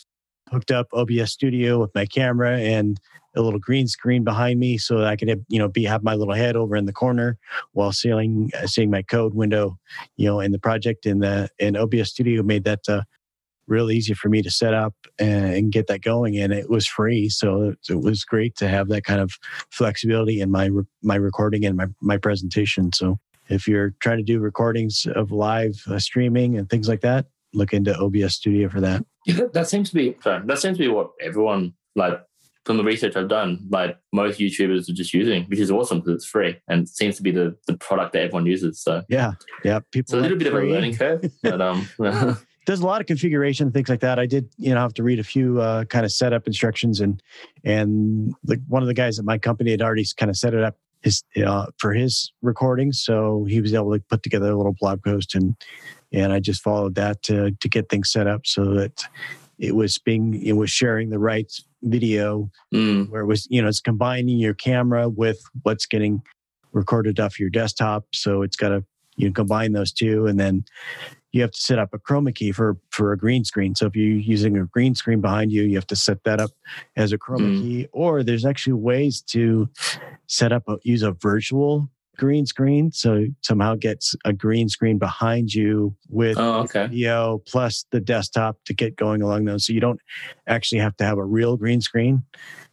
[0.50, 2.98] hooked up OBS Studio with my camera and
[3.36, 6.14] a little green screen behind me so that I could, you know, be have my
[6.14, 7.38] little head over in the corner
[7.72, 9.78] while seeing uh, seeing my code window,
[10.16, 11.06] you know, in the project.
[11.06, 13.02] in the in OBS Studio made that uh,
[13.66, 16.38] real easy for me to set up and, get that going.
[16.38, 19.32] And it was free, so it, was great to have that kind of
[19.70, 20.70] flexibility in my
[21.02, 22.92] my recording and my my presentation.
[22.92, 23.18] So
[23.48, 27.72] if you're trying to do recordings of live uh, streaming and things like that, look
[27.72, 29.04] into OBS Studio for that.
[29.26, 32.20] Yeah, that seems to be that seems to be what everyone like
[32.64, 36.16] from the research I've done, like most YouTubers are just using, which is awesome because
[36.16, 38.82] it's free and it seems to be the, the product that everyone uses.
[38.82, 39.32] So yeah,
[39.64, 40.00] yeah, people.
[40.00, 40.64] It's a little bit free.
[40.64, 41.88] of a learning curve, but um.
[42.66, 44.18] There's a lot of configuration things like that.
[44.18, 47.22] I did, you know, have to read a few uh, kind of setup instructions, and
[47.64, 50.62] and like one of the guys at my company had already kind of set it
[50.62, 54.74] up his uh, for his recording, so he was able to put together a little
[54.78, 55.56] blog post, and
[56.12, 59.04] and I just followed that to to get things set up so that
[59.58, 63.08] it was being it was sharing the right video mm.
[63.10, 66.22] where it was you know it's combining your camera with what's getting
[66.72, 68.84] recorded off your desktop so it's got to
[69.16, 70.64] you combine those two and then
[71.32, 73.96] you have to set up a chroma key for for a green screen so if
[73.96, 76.50] you're using a green screen behind you you have to set that up
[76.96, 77.60] as a chroma mm.
[77.60, 79.68] key or there's actually ways to
[80.28, 82.92] set up a, use a virtual green screen.
[82.92, 86.88] So somehow gets a green screen behind you with oh, okay.
[86.88, 89.66] video plus the desktop to get going along those.
[89.66, 90.00] So you don't
[90.46, 92.24] actually have to have a real green screen.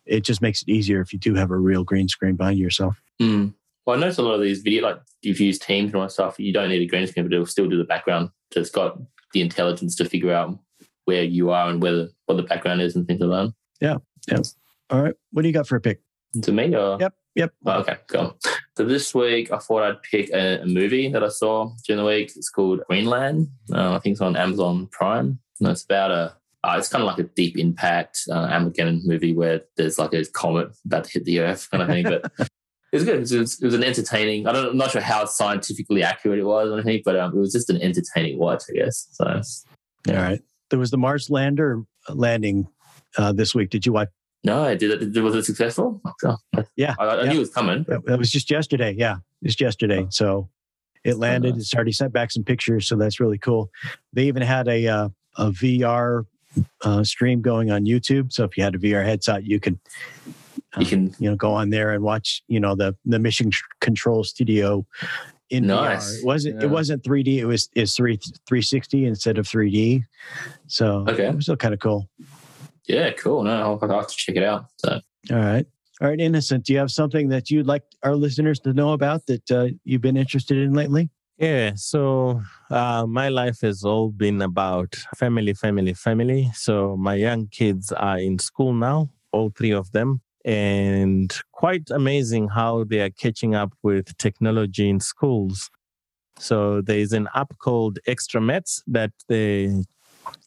[0.05, 2.99] It just makes it easier if you do have a real green screen behind yourself.
[3.21, 3.53] Mm.
[3.85, 6.01] Well, I noticed a lot of these video, like if you use Teams and all
[6.01, 8.29] that stuff, you don't need a green screen, but it'll still do the background.
[8.51, 8.97] So it's got
[9.33, 10.57] the intelligence to figure out
[11.05, 13.53] where you are and where the, what the background is and things like that.
[13.79, 13.97] Yeah.
[14.27, 14.41] Yeah.
[14.89, 15.13] All right.
[15.31, 16.01] What do you got for a pick?
[16.41, 16.75] To me?
[16.75, 16.97] Or?
[16.99, 17.13] Yep.
[17.35, 17.53] Yep.
[17.65, 18.37] Oh, okay, cool.
[18.77, 22.07] So this week I thought I'd pick a, a, movie that I saw during the
[22.07, 22.31] week.
[22.35, 23.49] It's called Greenland.
[23.73, 25.39] Uh, I think it's on Amazon Prime.
[25.59, 29.33] And it's about a, uh, it's kind of like a deep impact uh, Armageddon movie
[29.33, 32.03] where there's like a comet about to hit the Earth kind of thing.
[32.03, 32.49] But it
[32.93, 33.15] was good.
[33.15, 34.47] It was, it was, an entertaining.
[34.47, 37.39] I don't, I'm not sure how scientifically accurate it was or anything, but um, it
[37.39, 39.07] was just an entertaining watch, I guess.
[39.11, 39.41] So,
[40.07, 40.17] yeah.
[40.17, 40.41] All right.
[40.69, 42.67] There was the Mars lander landing
[43.17, 43.69] uh, this week.
[43.69, 44.09] Did you watch
[44.45, 45.21] no, I did it?
[45.21, 46.01] Was it successful?
[46.75, 47.29] Yeah, I, I yeah.
[47.31, 47.85] knew it was coming.
[47.89, 48.95] It was just yesterday.
[48.97, 50.03] Yeah, just yesterday.
[50.03, 50.07] Oh.
[50.11, 50.49] So
[51.03, 51.55] it landed.
[51.55, 51.63] Nice.
[51.63, 53.69] It's already sent back some pictures, so that's really cool.
[54.13, 56.25] They even had a uh, a VR
[56.83, 58.31] uh, stream going on YouTube.
[58.31, 59.77] So if you had a VR headset, you could
[60.79, 63.49] You can you know go on there and watch you know the the mission
[63.81, 64.85] control studio
[65.49, 66.17] in Nice.
[66.17, 66.19] VR.
[66.19, 66.65] It wasn't Yeah.
[66.65, 67.37] it wasn't 3D.
[67.37, 68.17] It was is three
[68.47, 70.03] 360 instead of 3D.
[70.67, 71.27] So Okay.
[71.27, 72.09] it was still kind of cool.
[72.87, 73.43] Yeah, cool.
[73.43, 74.67] No, I'll, I'll have to check it out.
[74.77, 74.99] So
[75.31, 75.65] All right.
[76.01, 79.25] All right, Innocent, do you have something that you'd like our listeners to know about
[79.27, 81.09] that uh, you've been interested in lately?
[81.37, 86.51] Yeah, so uh, my life has all been about family, family, family.
[86.53, 92.49] So my young kids are in school now, all three of them, and quite amazing
[92.49, 95.69] how they are catching up with technology in schools.
[96.39, 99.85] So there is an app called Extra Maths that the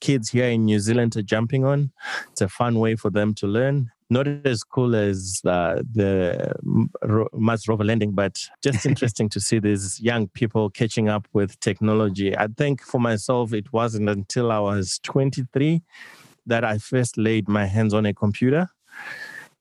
[0.00, 1.92] kids here in New Zealand are jumping on.
[2.30, 3.90] It's a fun way for them to learn.
[4.10, 6.54] Not as cool as uh, the
[7.34, 12.36] Mars rover landing, but just interesting to see these young people catching up with technology.
[12.36, 15.82] I think for myself, it wasn't until I was 23
[16.46, 18.68] that I first laid my hands on a computer.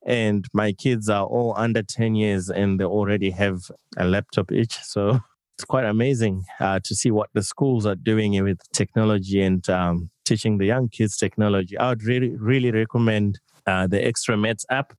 [0.06, 4.78] And my kids are all under 10 years and they already have a laptop each.
[4.84, 5.20] So
[5.58, 10.12] it's quite amazing uh, to see what the schools are doing with technology and um,
[10.24, 11.76] teaching the young kids technology.
[11.80, 14.94] I would really, really recommend uh, the Extra Maths app.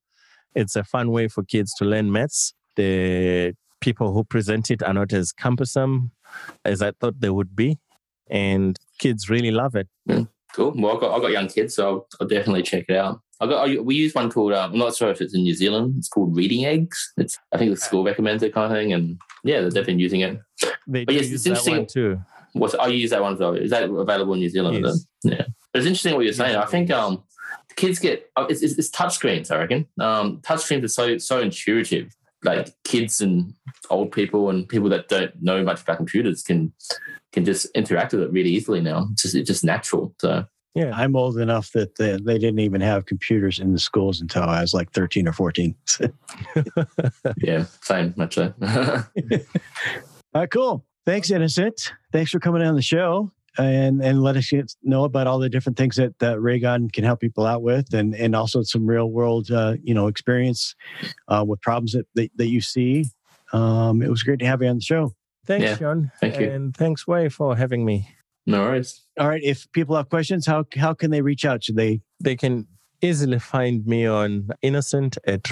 [0.57, 2.55] It's a fun way for kids to learn maths.
[2.75, 6.11] The people who present it are not as cumbersome
[6.65, 7.79] as I thought they would be,
[8.29, 9.89] and kids really love it.
[10.53, 10.73] cool.
[10.75, 13.21] Well, I've got, I've got young kids, so I'll, I'll definitely check it out.
[13.41, 13.85] I got.
[13.85, 14.53] We use one called.
[14.53, 15.95] Um, I'm not sure if it's in New Zealand.
[15.99, 17.13] It's called Reading Eggs.
[17.17, 17.39] It's.
[17.53, 20.41] I think the school recommends it, kind of thing, and yeah, they're definitely using it.
[20.87, 21.87] They But do yes, use it's that one interesting-
[22.17, 22.21] too.
[22.55, 23.55] What's I use that one as well.
[23.55, 24.85] Is that available in New Zealand?
[24.85, 25.07] Yes.
[25.23, 26.55] Yeah, but it's interesting what you're saying.
[26.55, 27.23] Yes, I think um,
[27.77, 29.51] kids get oh, it's, it's, it's touch screens.
[29.51, 32.15] I reckon um, touch screens are so so intuitive.
[32.45, 33.53] Like kids and
[33.91, 36.73] old people and people that don't know much about computers can
[37.33, 39.07] can just interact with it really easily now.
[39.13, 40.15] It's just it's just natural.
[40.21, 40.47] So
[40.79, 44.45] Yeah, I'm old enough that they, they didn't even have computers in the schools until
[44.45, 45.75] I was like 13 or 14.
[47.39, 48.53] yeah, same actually.
[48.63, 50.85] All right, cool.
[51.07, 51.93] Thanks, Innocent.
[52.13, 55.49] Thanks for coming on the show and and let us get, know about all the
[55.49, 59.11] different things that, that Raygun can help people out with, and and also some real
[59.11, 60.75] world uh, you know experience
[61.29, 63.07] uh, with problems that, that that you see.
[63.53, 65.15] Um, it was great to have you on the show.
[65.47, 66.13] thanks, Yeah, Shawn.
[66.21, 66.51] thank you.
[66.51, 68.09] And thanks, Wai, for having me.
[68.49, 69.03] No worries.
[69.21, 71.65] All right, if people have questions, how how can they reach out?
[71.65, 72.01] Should they?
[72.19, 72.67] They can
[73.03, 75.47] easily find me on innocent at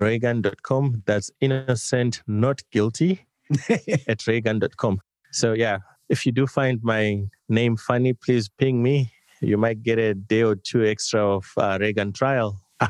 [0.00, 1.02] raygun.com.
[1.04, 3.26] That's innocent, not guilty
[4.08, 5.00] at raygun.com.
[5.30, 5.78] So, yeah,
[6.08, 9.12] if you do find my name funny, please ping me.
[9.42, 12.62] You might get a day or two extra of uh, Raygun trial.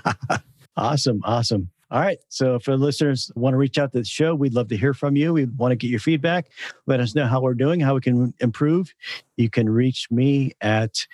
[0.79, 1.71] Awesome, awesome.
[1.91, 2.19] All right.
[2.29, 4.93] So if our listeners want to reach out to the show, we'd love to hear
[4.93, 5.33] from you.
[5.33, 6.51] We want to get your feedback.
[6.87, 8.93] Let us know how we're doing, how we can improve.
[9.37, 11.07] You can reach me at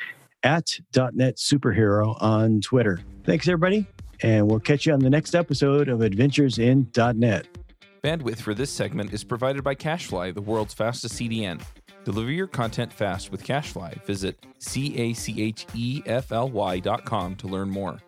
[0.43, 3.01] at .NET Superhero on Twitter.
[3.25, 3.87] Thanks, everybody.
[4.23, 7.47] And we'll catch you on the next episode of Adventures in .NET.
[8.03, 11.63] Bandwidth for this segment is provided by CacheFly, the world's fastest CDN.
[12.05, 14.03] Deliver your content fast with CacheFly.
[14.05, 17.99] Visit C A C H E F L Y dot com to learn more.